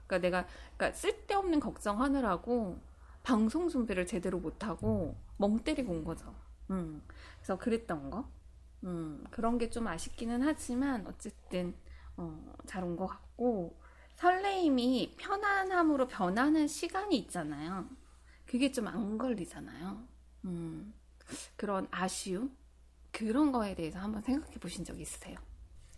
그러니까 0.06 0.18
내가 0.18 0.46
그러니까 0.76 0.96
쓸데없는 0.98 1.60
걱정하느라고 1.60 2.78
방송 3.22 3.68
준비를 3.68 4.06
제대로 4.06 4.38
못하고 4.38 5.16
멍 5.38 5.58
때리고 5.58 5.92
온 5.92 6.04
거죠. 6.04 6.34
음, 6.70 7.02
그래서 7.44 7.58
그랬던 7.58 8.10
거. 8.10 8.30
음, 8.84 9.24
그런 9.30 9.58
게 9.58 9.70
좀 9.70 9.86
아쉽기는 9.88 10.42
하지만 10.42 11.06
어쨌든 11.06 11.74
어, 12.16 12.54
잘 12.66 12.84
온 12.84 12.96
것 12.96 13.06
같고 13.06 13.78
설레임이 14.16 15.16
편안함으로 15.18 16.08
변하는 16.08 16.68
시간이 16.68 17.16
있잖아요. 17.18 17.88
그게 18.46 18.70
좀 18.72 18.88
안 18.88 19.18
걸리잖아요. 19.18 20.08
음, 20.44 20.94
그런 21.56 21.88
아쉬움 21.90 22.56
그런 23.12 23.52
거에 23.52 23.74
대해서 23.74 23.98
한번 24.00 24.22
생각해 24.22 24.58
보신 24.58 24.84
적 24.84 25.00
있으세요? 25.00 25.38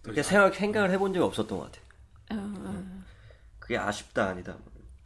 그렇게 0.03 0.23
생각 0.23 0.55
생각을 0.55 0.91
해본 0.93 1.13
적이 1.15 1.25
없었던 1.25 1.59
것 1.59 1.65
같아요. 1.73 1.85
어, 2.31 2.35
어. 2.71 3.05
그게 3.59 3.79
아쉽다 3.79 4.29
아니다. 4.29 4.59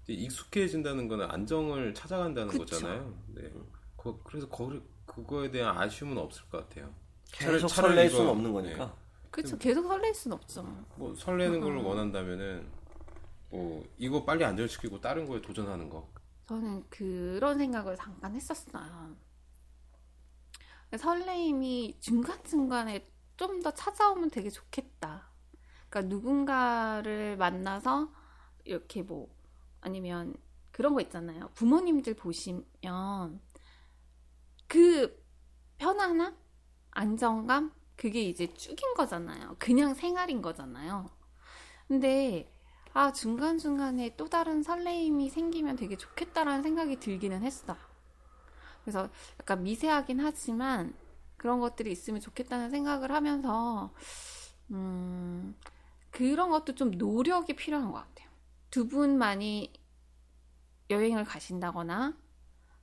익숙해진다는 0.09 1.09
거는 1.09 1.31
안정을 1.31 1.95
찾아간다는 1.95 2.49
그쵸. 2.49 2.65
거잖아요. 2.65 3.23
네. 3.29 3.53
거- 3.97 4.23
그래서 4.25 4.49
거, 4.49 4.73
그거에 5.15 5.51
대한 5.51 5.77
아쉬움은 5.77 6.17
없을 6.19 6.49
것 6.49 6.69
같아요. 6.69 6.93
계속 7.33 7.69
차라리 7.69 7.95
설렐 7.95 8.07
이거- 8.07 8.17
수는 8.17 8.31
없는 8.31 8.53
거니까. 8.53 8.87
네. 8.87 8.93
그렇죠. 9.31 9.59
계속 9.59 9.87
설렐 9.87 10.13
수는 10.15 10.37
없죠. 10.37 10.63
뭐 10.97 11.15
설레는 11.15 11.61
걸 11.61 11.77
어. 11.79 11.83
원한다면은 11.83 12.69
뭐 13.51 13.85
이거 13.99 14.25
빨리 14.25 14.45
안정시키고 14.45 15.01
다른 15.01 15.27
거에 15.27 15.41
도전하는 15.41 15.89
거. 15.89 16.09
저는 16.49 16.85
그런 16.89 17.59
생각을 17.59 17.97
잠깐 17.97 18.35
했었어요. 18.35 19.15
설레임이 20.97 21.99
중간중간에 22.01 23.09
좀 23.37 23.63
더 23.63 23.71
찾아오면 23.71 24.31
되게 24.31 24.51
좋겠다. 24.51 25.31
그러니까 25.89 26.15
누군가를 26.15 27.37
만나서 27.39 28.13
이렇게 28.65 29.03
뭐 29.03 29.29
아니면 29.81 30.35
그런 30.73 30.95
거 30.95 31.01
있잖아요. 31.01 31.49
부모님들 31.55 32.15
보시면 32.15 33.41
그 34.71 35.21
편안함, 35.79 36.37
안정감 36.93 37.73
그게 37.97 38.23
이제 38.23 38.47
쭉인 38.55 38.95
거잖아요. 38.95 39.57
그냥 39.59 39.95
생활인 39.95 40.41
거잖아요. 40.41 41.11
근데 41.89 42.55
아 42.93 43.11
중간중간에 43.11 44.15
또 44.17 44.29
다른 44.29 44.63
설레임이 44.63 45.29
생기면 45.29 45.75
되게 45.75 45.97
좋겠다라는 45.97 46.63
생각이 46.63 47.01
들기는 47.01 47.43
했어요. 47.43 47.77
그래서 48.85 49.09
약간 49.41 49.65
미세하긴 49.65 50.21
하지만 50.21 50.95
그런 51.37 51.59
것들이 51.59 51.91
있으면 51.91 52.21
좋겠다는 52.21 52.71
생각을 52.71 53.11
하면서 53.11 53.93
음 54.71 55.57
그런 56.13 56.51
것도 56.51 56.77
좀 56.77 56.93
노력이 56.93 57.55
필요한 57.57 57.91
것 57.91 57.95
같아요. 57.95 58.31
두 58.71 58.87
분만이 58.87 59.73
여행을 60.91 61.25
가신다거나 61.25 62.17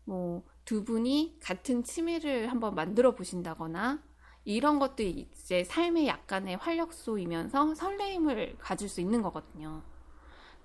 뭐 0.07 0.43
두 0.65 0.83
분이 0.83 1.37
같은 1.41 1.83
취미를 1.83 2.51
한번 2.51 2.75
만들어 2.75 3.15
보신다거나 3.15 4.03
이런 4.43 4.79
것들이 4.79 5.29
이제 5.33 5.63
삶의 5.63 6.07
약간의 6.07 6.57
활력소이면서 6.57 7.75
설레임을 7.75 8.57
가질 8.59 8.89
수 8.89 8.99
있는 8.99 9.21
거거든요. 9.21 9.83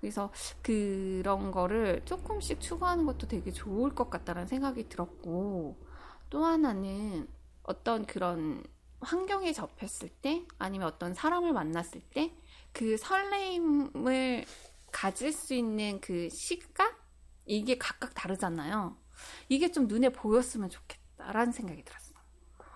그래서 0.01 0.31
그런 0.61 1.51
거를 1.51 2.01
조금씩 2.05 2.59
추구하는 2.59 3.05
것도 3.05 3.27
되게 3.27 3.51
좋을 3.51 3.95
것 3.95 4.09
같다는 4.09 4.47
생각이 4.47 4.89
들었고 4.89 5.77
또 6.29 6.45
하나는 6.45 7.27
어떤 7.63 8.05
그런 8.05 8.63
환경에 8.99 9.53
접했을 9.53 10.09
때 10.09 10.45
아니면 10.59 10.87
어떤 10.87 11.13
사람을 11.13 11.53
만났을 11.53 12.01
때 12.13 12.33
그 12.73 12.97
설레임을 12.97 14.45
가질 14.91 15.31
수 15.31 15.53
있는 15.53 16.01
그 16.01 16.29
시각 16.29 16.99
이게 17.45 17.77
각각 17.77 18.13
다르잖아요. 18.15 18.97
이게 19.49 19.71
좀 19.71 19.87
눈에 19.87 20.09
보였으면 20.09 20.69
좋겠다라는 20.69 21.51
생각이 21.51 21.83
들었어. 21.83 22.13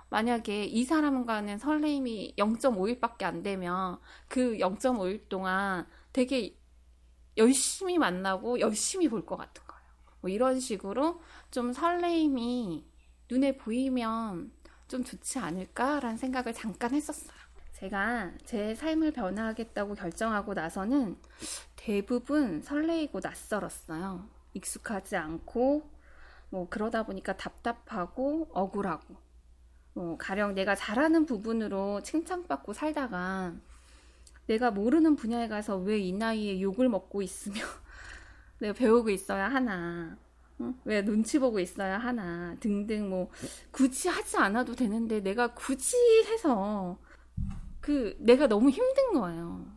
만약에 0.10 0.66
이 0.66 0.84
사람과는 0.86 1.58
설레임이 1.60 2.36
0.5일밖에 2.38 3.24
안 3.24 3.44
되면 3.44 4.00
그 4.28 4.58
0.5일 4.58 5.28
동안 5.30 5.86
되게 6.14 6.58
열심히 7.38 7.98
만나고 7.98 8.60
열심히 8.60 9.10
볼 9.10 9.26
것 9.26 9.36
같은 9.38 9.64
거예요. 9.68 9.84
뭐 10.22 10.30
이런 10.30 10.60
식으로 10.60 11.22
좀 11.52 11.74
설레임이 11.74 12.86
눈에 13.30 13.58
보이면 13.58 14.52
좀 14.88 15.04
좋지 15.04 15.40
않을까라는 15.40 16.18
생각을 16.18 16.54
잠깐 16.54 16.94
했었어요. 16.94 17.38
제가 17.74 18.32
제 18.46 18.74
삶을 18.74 19.12
변화하겠다고 19.12 19.94
결정하고 19.96 20.54
나서는 20.54 21.18
대부분 21.76 22.62
설레이고 22.62 23.20
낯설었어요. 23.22 24.28
익숙하지 24.54 25.16
않고 25.18 25.97
뭐 26.50 26.68
그러다 26.70 27.04
보니까 27.06 27.38
답답하고 27.38 28.50
억울하고 28.54 29.16
뭐 29.94 30.18
가령 30.18 30.56
내가 30.56 30.76
잘하는 30.76 31.26
부분으로 31.26 32.02
칭찬받고 32.04 32.74
살다가 32.74 33.56
내가 34.48 34.72
모르는 34.72 35.16
분야에 35.16 35.48
가서 35.48 35.78
왜 35.78 36.00
이 36.00 36.14
나이에 36.14 36.62
욕을 36.62 36.90
먹고 36.90 37.22
있으며 37.22 37.56
내가 38.60 38.74
배우고 38.74 39.10
있어야 39.12 39.50
하나 39.50 40.18
응? 40.62 40.76
왜 40.86 41.04
눈치 41.04 41.40
보고 41.40 41.60
있어야 41.60 41.98
하나 42.00 42.56
등등 42.60 43.10
뭐 43.10 43.30
굳이 43.72 44.10
하지 44.10 44.38
않아도 44.38 44.76
되는데 44.76 45.22
내가 45.22 45.54
굳이 45.54 45.96
해서 46.26 47.00
그 47.82 48.16
내가 48.20 48.48
너무 48.48 48.70
힘든 48.72 49.14
거예요. 49.14 49.68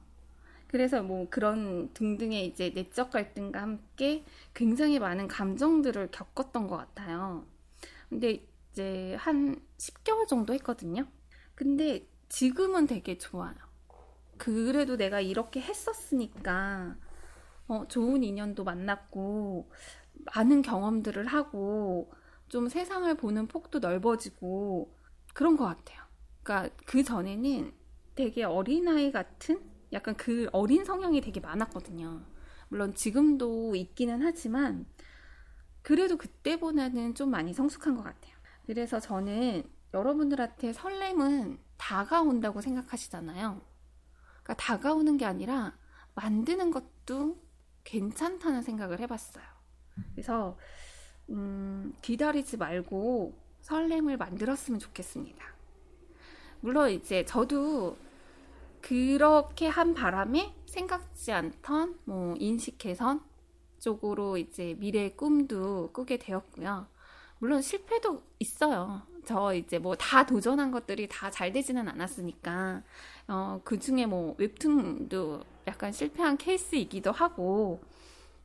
그래서 0.70 1.02
뭐 1.02 1.26
그런 1.30 1.92
등등의 1.94 2.46
이제 2.46 2.70
내적 2.72 3.10
갈등과 3.10 3.60
함께 3.60 4.24
굉장히 4.54 5.00
많은 5.00 5.26
감정들을 5.26 6.12
겪었던 6.12 6.68
것 6.68 6.76
같아요. 6.76 7.44
근데 8.08 8.46
이제 8.70 9.16
한 9.18 9.60
10개월 9.78 10.28
정도 10.28 10.54
했거든요. 10.54 11.08
근데 11.56 12.06
지금은 12.28 12.86
되게 12.86 13.18
좋아요. 13.18 13.56
그래도 14.38 14.96
내가 14.96 15.20
이렇게 15.20 15.60
했었으니까 15.60 16.94
어, 17.66 17.88
좋은 17.88 18.22
인연도 18.22 18.62
만났고 18.62 19.72
많은 20.36 20.62
경험들을 20.62 21.26
하고 21.26 22.12
좀 22.48 22.68
세상을 22.68 23.12
보는 23.16 23.48
폭도 23.48 23.80
넓어지고 23.80 24.94
그런 25.34 25.56
것 25.56 25.64
같아요. 25.64 26.00
그러니까 26.44 26.72
그 26.86 27.02
전에는 27.02 27.72
되게 28.14 28.44
어린아이 28.44 29.10
같은 29.10 29.69
약간 29.93 30.16
그 30.16 30.49
어린 30.53 30.84
성향이 30.84 31.20
되게 31.20 31.41
많았거든요. 31.41 32.22
물론 32.68 32.95
지금도 32.95 33.74
있기는 33.74 34.22
하지만 34.22 34.86
그래도 35.82 36.16
그때보다는 36.16 37.14
좀 37.14 37.30
많이 37.30 37.53
성숙한 37.53 37.97
것 37.97 38.03
같아요. 38.03 38.34
그래서 38.66 39.01
저는 39.01 39.64
여러분들한테 39.93 40.72
설렘은 40.72 41.59
다가온다고 41.76 42.61
생각하시잖아요. 42.61 43.61
그러니까 44.43 44.55
다가오는 44.55 45.16
게 45.16 45.24
아니라 45.24 45.76
만드는 46.14 46.70
것도 46.70 47.43
괜찮다는 47.84 48.62
생각을 48.62 49.01
해봤어요. 49.01 49.45
그래서 50.12 50.57
음, 51.30 51.93
기다리지 52.03 52.57
말고 52.57 53.36
설렘을 53.62 54.16
만들었으면 54.16 54.78
좋겠습니다. 54.78 55.45
물론 56.61 56.91
이제 56.91 57.24
저도 57.24 57.97
그렇게 58.81 59.68
한 59.68 59.95
바람에 59.95 60.55
생각지 60.66 61.33
않던 61.33 61.99
뭐 62.05 62.35
인식 62.39 62.78
개선 62.78 63.22
쪽으로 63.78 64.37
이제 64.39 64.74
미래의 64.78 65.16
꿈도 65.16 65.91
꾸게 65.93 66.18
되었고요. 66.18 66.87
물론 67.39 67.62
실패도 67.62 68.22
있어요. 68.39 69.03
저 69.26 69.55
이제 69.55 69.78
뭐 69.78 69.95
다 69.97 70.24
도전한 70.26 70.70
것들이 70.70 71.09
다 71.09 71.31
잘 71.31 71.53
되지는 71.53 71.89
않았으니까 71.89 72.83
어, 73.28 73.61
그 73.64 73.78
중에 73.78 74.07
뭐 74.07 74.35
웹툰도 74.39 75.43
약간 75.66 75.93
실패한 75.93 76.37
케이스이기도 76.39 77.12
하고 77.12 77.83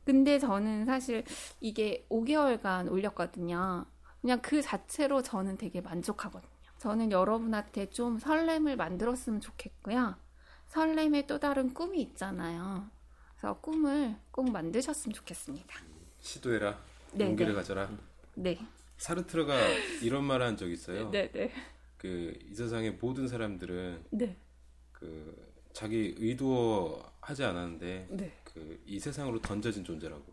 근데 0.04 0.38
저는 0.38 0.86
사실 0.86 1.24
이게 1.60 2.06
5개월간 2.10 2.90
올렸거든요. 2.90 3.86
그냥 4.20 4.40
그 4.42 4.62
자체로 4.62 5.22
저는 5.22 5.56
되게 5.58 5.80
만족하거든요. 5.80 6.50
저는 6.78 7.10
여러분한테 7.12 7.90
좀 7.90 8.18
설렘을 8.18 8.76
만들었으면 8.76 9.40
좋겠고요. 9.40 10.16
설렘의 10.80 11.26
또 11.26 11.38
다른 11.38 11.72
꿈이 11.72 12.02
있잖아요. 12.02 12.86
그래서 13.30 13.58
꿈을 13.60 14.14
꼭 14.30 14.50
만드셨으면 14.50 15.14
좋겠습니다. 15.14 15.74
시도해라. 16.20 16.78
네, 17.14 17.24
용기를 17.24 17.52
네. 17.52 17.56
가져라. 17.56 17.90
네. 18.34 18.58
사르트르가 18.98 19.54
이런 20.02 20.24
말 20.24 20.42
한 20.42 20.58
적 20.58 20.70
있어요. 20.70 21.10
네, 21.10 21.30
네. 21.32 21.50
그이 21.96 22.54
세상의 22.54 22.98
모든 23.00 23.26
사람들은 23.26 24.04
네. 24.10 24.36
그 24.92 25.50
자기 25.72 26.14
의도하지 26.18 27.44
않았는데 27.44 28.08
네. 28.10 28.38
그이 28.44 29.00
세상으로 29.00 29.40
던져진 29.40 29.82
존재라고. 29.82 30.24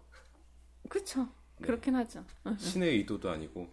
그쵸. 0.89 1.21
네. 1.59 1.67
그렇긴 1.67 1.95
하죠. 1.95 2.25
신의 2.57 2.89
의도도 2.97 3.29
아니고 3.29 3.69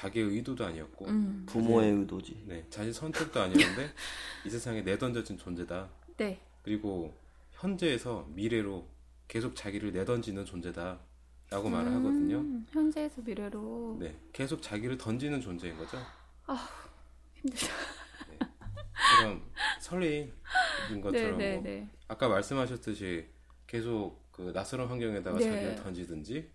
자기의 0.00 0.30
의도도 0.30 0.64
아니었고 0.64 1.06
음. 1.06 1.44
부모의 1.46 1.92
의도지. 1.92 2.44
네, 2.46 2.64
자신 2.70 2.90
선택도 2.92 3.38
아니었는데 3.38 3.90
이 4.46 4.50
세상에 4.50 4.80
내던져진 4.80 5.36
존재다. 5.36 5.90
네. 6.16 6.40
그리고 6.62 7.14
현재에서 7.52 8.26
미래로 8.30 8.86
계속 9.28 9.54
자기를 9.54 9.92
내던지는 9.92 10.46
존재다 10.46 10.98
라고 11.50 11.68
말을 11.68 11.92
하거든요. 11.96 12.38
음, 12.38 12.66
현재에서 12.70 13.20
미래로. 13.20 13.98
네, 14.00 14.18
계속 14.32 14.62
자기를 14.62 14.96
던지는 14.96 15.40
존재인 15.40 15.76
거죠. 15.76 15.98
힘들다. 17.34 17.66
그런 19.18 19.42
설레인 19.80 20.32
네, 20.90 21.00
것처럼 21.00 21.38
네, 21.38 21.54
뭐 21.54 21.62
네. 21.62 21.90
아까 22.08 22.28
말씀하셨듯이 22.28 23.26
계속 23.66 24.18
그 24.30 24.50
낯설은 24.54 24.86
환경에다가 24.86 25.38
네. 25.38 25.44
자기를 25.44 25.74
던지든지 25.76 26.50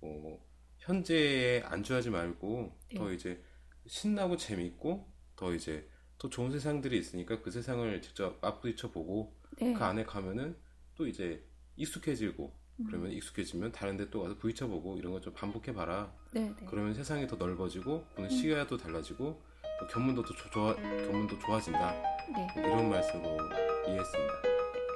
뭐, 0.00 0.20
뭐 0.20 0.53
현재에 0.88 1.62
안주하지 1.62 2.10
말고 2.10 2.78
네. 2.92 2.98
더 2.98 3.12
이제 3.12 3.42
신나고 3.86 4.36
재밌고 4.36 5.10
더 5.36 5.54
이제 5.54 5.88
더 6.18 6.28
좋은 6.28 6.50
세상들이 6.52 6.98
있으니까 6.98 7.40
그 7.42 7.50
세상을 7.50 8.00
직접 8.02 8.38
맞부딪혀 8.40 8.90
보고 8.90 9.34
네. 9.58 9.72
그 9.72 9.82
안에 9.82 10.04
가면은 10.04 10.56
또 10.94 11.06
이제 11.06 11.42
익숙해지고 11.76 12.52
음. 12.80 12.84
그러면 12.86 13.12
익숙해지면 13.12 13.72
다른 13.72 13.96
데 13.96 14.10
또 14.10 14.22
가서 14.22 14.36
부딪혀 14.36 14.66
보고 14.68 14.96
이런 14.98 15.12
거좀 15.12 15.32
반복해 15.32 15.72
봐라. 15.72 16.14
네, 16.32 16.48
네. 16.58 16.66
그러면 16.68 16.92
세상이 16.94 17.26
더 17.26 17.36
넓어지고 17.36 18.04
보는 18.14 18.28
시야도 18.30 18.76
달라지고 18.76 19.42
또 19.80 19.86
견문도 19.88 20.22
또 20.22 20.34
조- 20.34 20.50
좋아 20.50 20.74
견문도 20.76 21.38
좋아진다. 21.38 21.92
네. 22.34 22.46
이런 22.62 22.90
말씀으로 22.90 23.36
이해했습니다. 23.86 24.53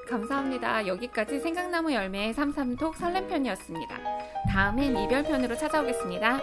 감사합니다. 0.08 0.86
여기까지 0.86 1.38
생각나무 1.38 1.92
열매의 1.92 2.32
삼삼톡 2.32 2.96
설렘편이었습니다. 2.96 3.98
다음엔 4.48 4.96
이별편으로 4.96 5.54
찾아오겠습니다. 5.56 6.38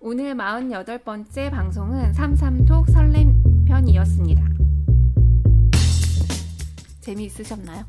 오늘 0.00 0.34
48번째 0.34 1.50
방송은 1.50 2.14
삼삼톡 2.14 2.88
설렘편이었습니다. 2.88 4.57
재미있으셨나요? 7.08 7.84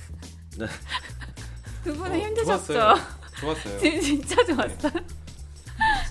네. 0.58 0.66
두 1.84 1.94
분은 1.94 2.12
어, 2.12 2.18
힘드셨죠? 2.24 2.72
좋았어요. 2.72 2.94
좋았어요. 3.38 3.78
진- 3.80 4.00
진짜 4.00 4.36
좋았어요. 4.46 4.92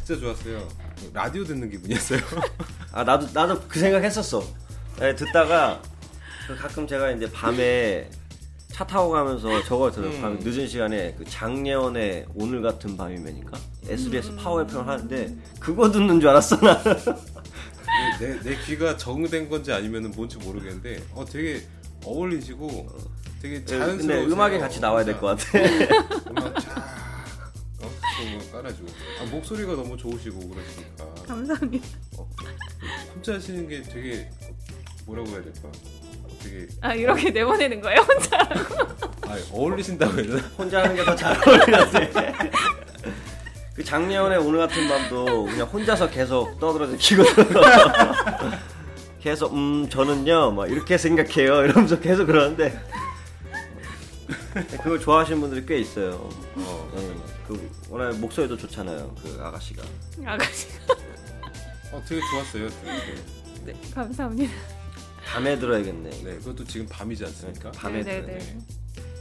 진짜 0.06 0.22
좋았어요. 0.22 0.68
라디오 1.14 1.44
듣는 1.44 1.70
기분이었어요. 1.72 2.20
아 2.94 3.04
나도 3.04 3.28
나도 3.34 3.62
그 3.68 3.80
생각했었어. 3.80 4.44
네, 5.00 5.16
듣다가 5.16 5.82
그 6.48 6.56
가끔 6.56 6.86
제가 6.86 7.12
이제 7.12 7.32
밤에 7.32 8.10
차 8.72 8.86
타고 8.86 9.10
가면서 9.10 9.64
저걸 9.64 9.92
들어요. 9.92 10.12
음. 10.12 10.22
밤 10.22 10.40
늦은 10.40 10.68
시간에 10.68 11.16
그 11.18 11.26
장례원의 11.26 12.28
오늘 12.36 12.62
같은 12.62 12.96
밤이면인가 12.96 13.58
SBS 13.88 14.36
파워 14.36 14.62
FM을 14.62 14.88
하는데 14.88 15.36
그거 15.60 15.92
듣는 15.92 16.20
줄 16.20 16.30
알았어 16.30 16.58
나. 16.58 16.80
내, 18.20 18.40
내 18.42 18.56
귀가 18.66 18.96
적응된 18.98 19.50
건지 19.50 19.72
아니면 19.74 20.12
뭔지 20.16 20.38
모르겠는데 20.38 21.04
어 21.14 21.26
되게 21.26 21.66
어울리시고 22.06 22.88
되게 23.42 23.64
자연스러워. 23.66 23.98
근데 23.98 24.26
음악에 24.34 24.60
같이 24.60 24.80
나와야 24.80 25.04
될 25.06 25.20
것 25.20 25.28
같아. 25.38 25.60
음악 26.30 26.60
쫙 26.60 26.78
어? 27.82 27.90
깔아주고 28.52 28.88
아, 29.22 29.26
목소리가 29.32 29.74
너무 29.74 29.98
좋으시고 29.98 30.40
그러시니까 30.50 31.06
감사합니다. 31.28 31.88
어, 32.18 32.30
혼자 33.14 33.34
하시는 33.36 33.68
게 33.68 33.82
되게 33.82 34.30
뭐라고 35.06 35.30
해야 35.30 35.42
될까? 35.42 35.62
어, 35.68 36.28
되게 36.44 36.68
아 36.82 36.94
이렇게 36.94 37.32
내보내는 37.32 37.82
거예요 37.82 38.02
혼자? 38.02 38.38
아, 39.24 39.38
어울리신다고 39.52 40.14
해야 40.20 40.24
되나? 40.28 40.40
혼자 40.58 40.84
하는 40.84 40.96
게 40.96 41.04
더 41.06 41.16
잘 41.16 41.36
어울리는데. 41.48 42.52
그 43.74 43.84
장례원의 43.84 44.38
오늘 44.40 44.60
같은 44.60 44.88
밤도 44.88 45.46
그냥 45.46 45.66
혼자서 45.68 46.10
계속 46.10 46.60
떠들어서 46.60 46.96
기고 46.98 47.24
계속 49.22 49.54
음 49.54 49.88
저는요 49.90 50.52
막 50.52 50.70
이렇게 50.72 50.98
생각해요 50.98 51.64
이러면서 51.66 52.00
계속 52.00 52.26
그러는데 52.26 52.78
그걸 54.84 55.00
좋아하시는 55.00 55.40
분들이 55.40 55.66
꽤 55.66 55.80
있어요. 55.80 56.30
어, 56.56 56.92
예, 56.98 57.16
그 57.48 57.72
워낙 57.90 58.18
목소리도 58.18 58.58
좋잖아요 58.58 59.16
그 59.22 59.40
아가씨가. 59.42 59.84
아가씨. 60.26 60.68
어 61.92 62.02
되게 62.08 62.22
좋았어요. 62.32 62.70
되게. 62.70 63.16
네 63.66 63.92
감사합니다. 63.94 64.52
밤에 65.26 65.58
들어야겠네. 65.58 66.10
네, 66.10 66.36
그것도 66.40 66.66
지금 66.66 66.86
밤이지 66.88 67.24
않습니까? 67.26 67.72
밤에 67.72 68.04
네, 68.04 68.22
들어야 68.22 68.22
네, 68.26 68.40
돼. 68.40 68.46
네. 68.46 68.58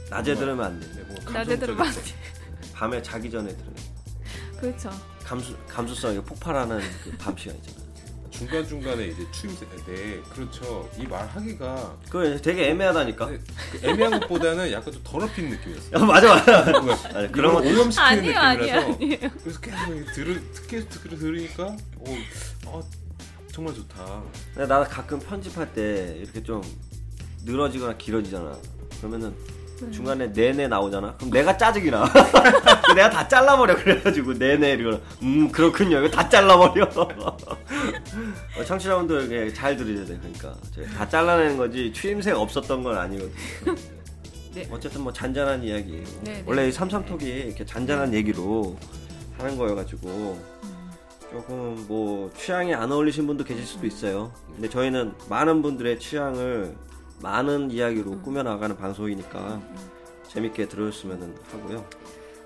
낮에 0.09 0.35
들으면 0.35 0.65
안 0.65 0.79
돼. 0.79 0.87
네, 0.95 1.03
뭐 1.03 1.31
낮에 1.31 1.57
들으면 1.57 1.87
안 1.87 1.93
돼. 1.93 2.01
밤에 2.73 3.01
자기 3.01 3.29
전에 3.31 3.49
돼. 3.49 3.63
그렇죠. 4.59 4.89
감수 5.23 5.55
감수성이 5.67 6.19
폭발하는 6.21 6.79
그 7.03 7.17
밤 7.17 7.37
시간 7.37 7.55
있잖아. 7.57 7.80
중간 8.31 8.65
중간에 8.65 9.07
이제 9.07 9.27
추임새, 9.31 9.65
네, 9.85 10.21
그렇죠. 10.33 10.89
이 10.97 11.05
말하기가 11.05 11.97
그거 12.09 12.37
되게 12.37 12.69
애매하다니까. 12.69 13.25
네, 13.29 13.39
그 13.71 13.87
애매한 13.87 14.19
것보다는 14.21 14.71
약간 14.71 14.93
좀 14.93 15.01
더럽힌 15.03 15.49
느낌이었어요. 15.49 16.01
야, 16.01 16.05
맞아 16.05 16.35
맞아. 16.35 16.71
뭔가 16.71 16.93
아니, 17.17 17.31
그런 17.31 17.31
그런 17.31 17.53
거 17.53 17.59
오염시키는 17.59 18.07
아니에요, 18.07 18.39
아니에요, 18.39 18.75
느낌이라서 18.75 18.93
아니에요. 18.93 19.31
그래서 19.43 19.59
계속 19.59 20.13
들을 20.13 20.43
계속 20.67 20.89
들으, 20.89 21.17
들으니까 21.17 21.63
어, 21.65 22.17
어 22.67 22.81
정말 23.51 23.73
좋다. 23.75 24.23
근데 24.53 24.67
나 24.67 24.83
가끔 24.83 25.19
편집할 25.19 25.73
때 25.73 26.15
이렇게 26.17 26.41
좀 26.41 26.61
늘어지거나 27.43 27.97
길어지잖아. 27.97 28.57
그러면은 28.97 29.35
중간에 29.89 30.31
네네 30.31 30.67
나오잖아. 30.67 31.15
그럼 31.17 31.31
내가 31.31 31.57
짜증이 31.57 31.89
나. 31.89 32.05
내가 32.95 33.09
다 33.09 33.27
잘라버려. 33.27 33.75
그래가지고 33.75 34.37
네네 34.37 34.73
이러고 34.73 35.01
음 35.23 35.51
그렇군요. 35.51 35.99
이거 35.99 36.09
다 36.09 36.27
잘라버려. 36.27 36.87
어, 38.57 38.63
청취자분들 38.65 39.53
잘 39.53 39.75
들으셔야 39.75 40.05
돼. 40.05 40.19
그러니까 40.19 40.55
다 40.95 41.07
잘라내는 41.07 41.57
거지 41.57 41.91
추임새가 41.93 42.39
없었던 42.39 42.83
건 42.83 42.97
아니거든요. 42.97 43.33
네. 44.53 44.67
어쨌든 44.69 45.01
뭐 45.01 45.13
잔잔한 45.13 45.63
이야기. 45.63 46.03
네, 46.21 46.33
네. 46.33 46.43
원래 46.45 46.67
이 46.67 46.71
삼삼톡이 46.71 47.25
이렇게 47.25 47.65
잔잔한 47.65 48.13
얘기로 48.13 48.77
하는 49.37 49.57
거여가지고 49.57 50.09
음. 50.09 50.61
조금 51.31 51.85
뭐 51.87 52.29
취향이 52.37 52.73
안 52.73 52.91
어울리신 52.91 53.25
분도 53.25 53.45
계실 53.45 53.65
수도 53.65 53.87
있어요. 53.87 54.33
근데 54.53 54.69
저희는 54.69 55.13
많은 55.29 55.61
분들의 55.61 55.99
취향을 55.99 56.75
많은 57.21 57.71
이야기로 57.71 58.11
음. 58.11 58.21
꾸며나가는 58.23 58.75
방송이니까 58.77 59.61
재밌게 60.27 60.67
들으셨으면 60.67 61.35
하고요. 61.51 61.85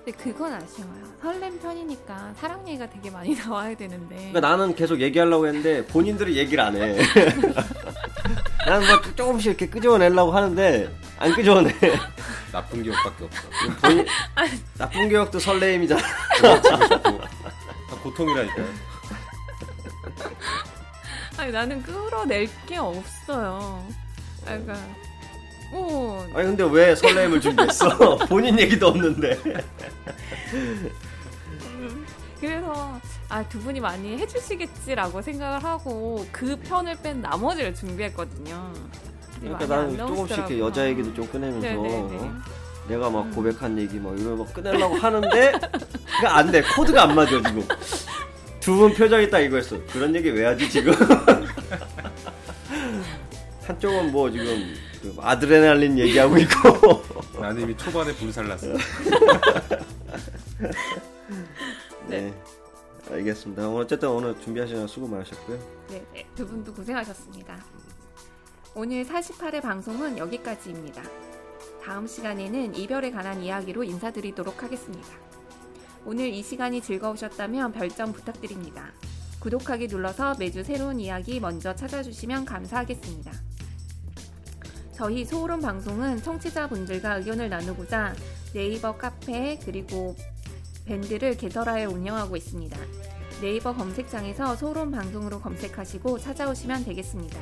근데 0.04 0.12
그건 0.22 0.52
아쉬워요. 0.54 1.02
설렘 1.20 1.58
편이니까 1.58 2.34
사랑 2.38 2.66
얘기가 2.68 2.88
되게 2.88 3.10
많이 3.10 3.34
나와야 3.38 3.76
되는데. 3.76 4.14
그러니까 4.16 4.40
나는 4.40 4.74
계속 4.74 5.00
얘기하려고 5.00 5.46
했는데 5.46 5.84
본인들이 5.86 6.36
얘기를 6.36 6.62
안 6.62 6.76
해. 6.76 6.96
나는 8.66 8.86
뭐 8.88 9.00
조금씩 9.14 9.46
이렇게 9.48 9.68
끄집어내려고 9.68 10.32
하는데 10.32 10.94
안 11.18 11.32
끄집어내. 11.34 11.72
나쁜 12.52 12.82
기억밖에 12.82 13.24
없어. 13.24 13.42
본인, 13.82 14.06
나쁜 14.78 15.08
기억도 15.08 15.38
설레임이잖아. 15.38 16.00
다 16.02 17.96
고통이라니까요. 18.02 18.66
아니 21.38 21.52
나는 21.52 21.82
끌어낼 21.82 22.48
게 22.66 22.76
없어요. 22.78 23.86
아, 24.46 24.58
그러니까 24.58 24.76
오 25.72 26.20
아니 26.34 26.46
근데 26.46 26.64
왜 26.70 26.94
설레임을 26.94 27.40
준비했어? 27.40 28.16
본인 28.28 28.58
얘기도 28.58 28.88
없는데. 28.88 29.38
그래서 32.40 33.00
아 33.28 33.42
두 33.48 33.58
분이 33.60 33.80
많이 33.80 34.16
해주시겠지라고 34.18 35.20
생각을 35.22 35.64
하고 35.64 36.24
그 36.30 36.54
편을 36.56 36.96
뺀 37.02 37.20
나머지를 37.20 37.74
준비했거든요. 37.74 38.72
그러니까 39.40 39.66
나는 39.66 39.96
조금씩 39.98 40.36
이렇게. 40.38 40.58
여자 40.60 40.86
얘기도 40.86 41.12
좀 41.14 41.26
꺼내면서. 41.28 41.68
어? 41.80 42.32
내가 42.88 43.10
막 43.10 43.28
고백한 43.34 43.76
얘기 43.78 43.96
뭐 43.96 44.14
이런 44.14 44.38
거 44.38 44.44
꺼내려고 44.44 44.94
하는데 44.94 45.28
그러니까 45.28 46.36
안 46.36 46.52
돼. 46.52 46.62
코드가 46.62 47.02
안 47.04 47.14
맞아 47.16 47.30
지금. 47.30 47.66
두 48.60 48.76
분 48.76 48.92
표정이 48.94 49.28
딱 49.30 49.40
이거였어. 49.40 49.76
그런 49.92 50.14
얘기 50.14 50.30
왜 50.30 50.44
하지 50.46 50.68
지금? 50.70 50.92
한쪽은 53.66 54.12
뭐 54.12 54.30
지금 54.30 54.74
그 55.02 55.14
아드레날린 55.20 55.98
얘기하고 55.98 56.38
있고 56.38 57.02
나는 57.40 57.62
이미 57.62 57.76
초반에 57.76 58.14
불살났어. 58.14 58.68
네. 62.08 62.32
알겠습니다. 63.10 63.68
오늘 63.68 63.82
어쨌든 63.82 64.08
오늘 64.08 64.38
준비하시느라 64.40 64.86
수고 64.86 65.06
많으셨고요. 65.08 65.58
네, 65.90 66.04
네, 66.12 66.26
두 66.34 66.46
분도 66.46 66.72
고생하셨습니다. 66.72 67.56
오늘 68.74 69.04
48회 69.04 69.62
방송은 69.62 70.18
여기까지입니다. 70.18 71.02
다음 71.84 72.06
시간에는 72.06 72.74
이별에 72.74 73.10
관한 73.12 73.42
이야기로 73.42 73.84
인사드리도록 73.84 74.62
하겠습니다. 74.62 75.08
오늘 76.04 76.28
이 76.28 76.42
시간이 76.42 76.82
즐거우셨다면 76.82 77.72
별점 77.72 78.12
부탁드립니다. 78.12 78.92
구독하기 79.40 79.86
눌러서 79.86 80.34
매주 80.38 80.64
새로운 80.64 80.98
이야기 80.98 81.38
먼저 81.38 81.74
찾아주시면 81.74 82.44
감사하겠습니다. 82.44 83.32
저희 84.96 85.26
소울음 85.26 85.60
방송은 85.60 86.22
청취자분들과 86.22 87.16
의견을 87.16 87.50
나누고자 87.50 88.14
네이버 88.54 88.96
카페 88.96 89.58
그리고 89.62 90.16
밴드를 90.86 91.36
개설하여 91.36 91.90
운영하고 91.90 92.34
있습니다. 92.34 92.78
네이버 93.42 93.74
검색창에서 93.74 94.56
소론 94.56 94.90
방송으로 94.90 95.38
검색하시고 95.40 96.18
찾아오시면 96.18 96.86
되겠습니다. 96.86 97.38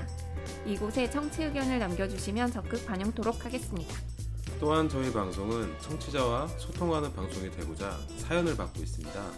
이곳에 0.67 1.09
청취 1.09 1.45
의견을 1.45 1.79
남겨주시면 1.79 2.51
적극 2.51 2.85
반영토록 2.87 3.45
하겠습니다. 3.45 3.95
또한 4.59 4.89
저희 4.89 5.13
방송은 5.13 5.79
청취자와 5.79 6.49
소통하는 6.59 7.15
방송이 7.15 7.53
되고자 7.53 7.97
사연을 8.19 8.57
받고 8.57 8.81
있습니다. 8.83 9.31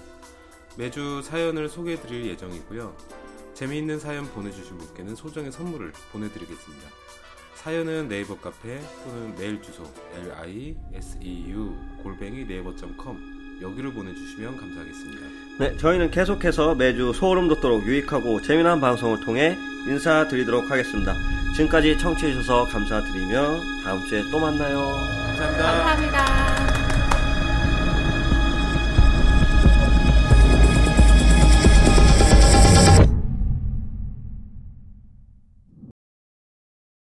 매주 0.78 1.20
사연을 1.22 1.68
소개해드릴 1.68 2.24
예정이고요. 2.30 2.96
재미있는 3.52 3.98
사연 3.98 4.24
보내주신 4.32 4.78
분께는 4.78 5.14
소정의 5.14 5.52
선물을 5.52 5.92
보내드리겠습니다. 6.12 7.05
사연은 7.66 8.06
네이버 8.06 8.36
카페 8.36 8.80
또는 9.02 9.34
메일 9.36 9.60
주소 9.60 9.82
liseu 10.40 11.74
골뱅이 12.00 12.46
네이버.com 12.46 13.58
여기로 13.60 13.92
보내주시면 13.92 14.56
감사하겠습니다. 14.56 15.26
네, 15.58 15.76
저희는 15.76 16.12
계속해서 16.12 16.76
매주 16.76 17.12
소름 17.12 17.48
돋도록 17.48 17.84
유익하고 17.84 18.40
재미난 18.42 18.80
방송을 18.80 19.18
통해 19.24 19.56
인사드리도록 19.88 20.70
하겠습니다. 20.70 21.12
지금까지 21.56 21.98
청취해주셔서 21.98 22.66
감사드리며 22.66 23.60
다음 23.82 24.06
주에 24.06 24.22
또 24.30 24.38
만나요. 24.38 24.78
감사합니다. 25.36 25.62
감사합니다. 25.64 26.75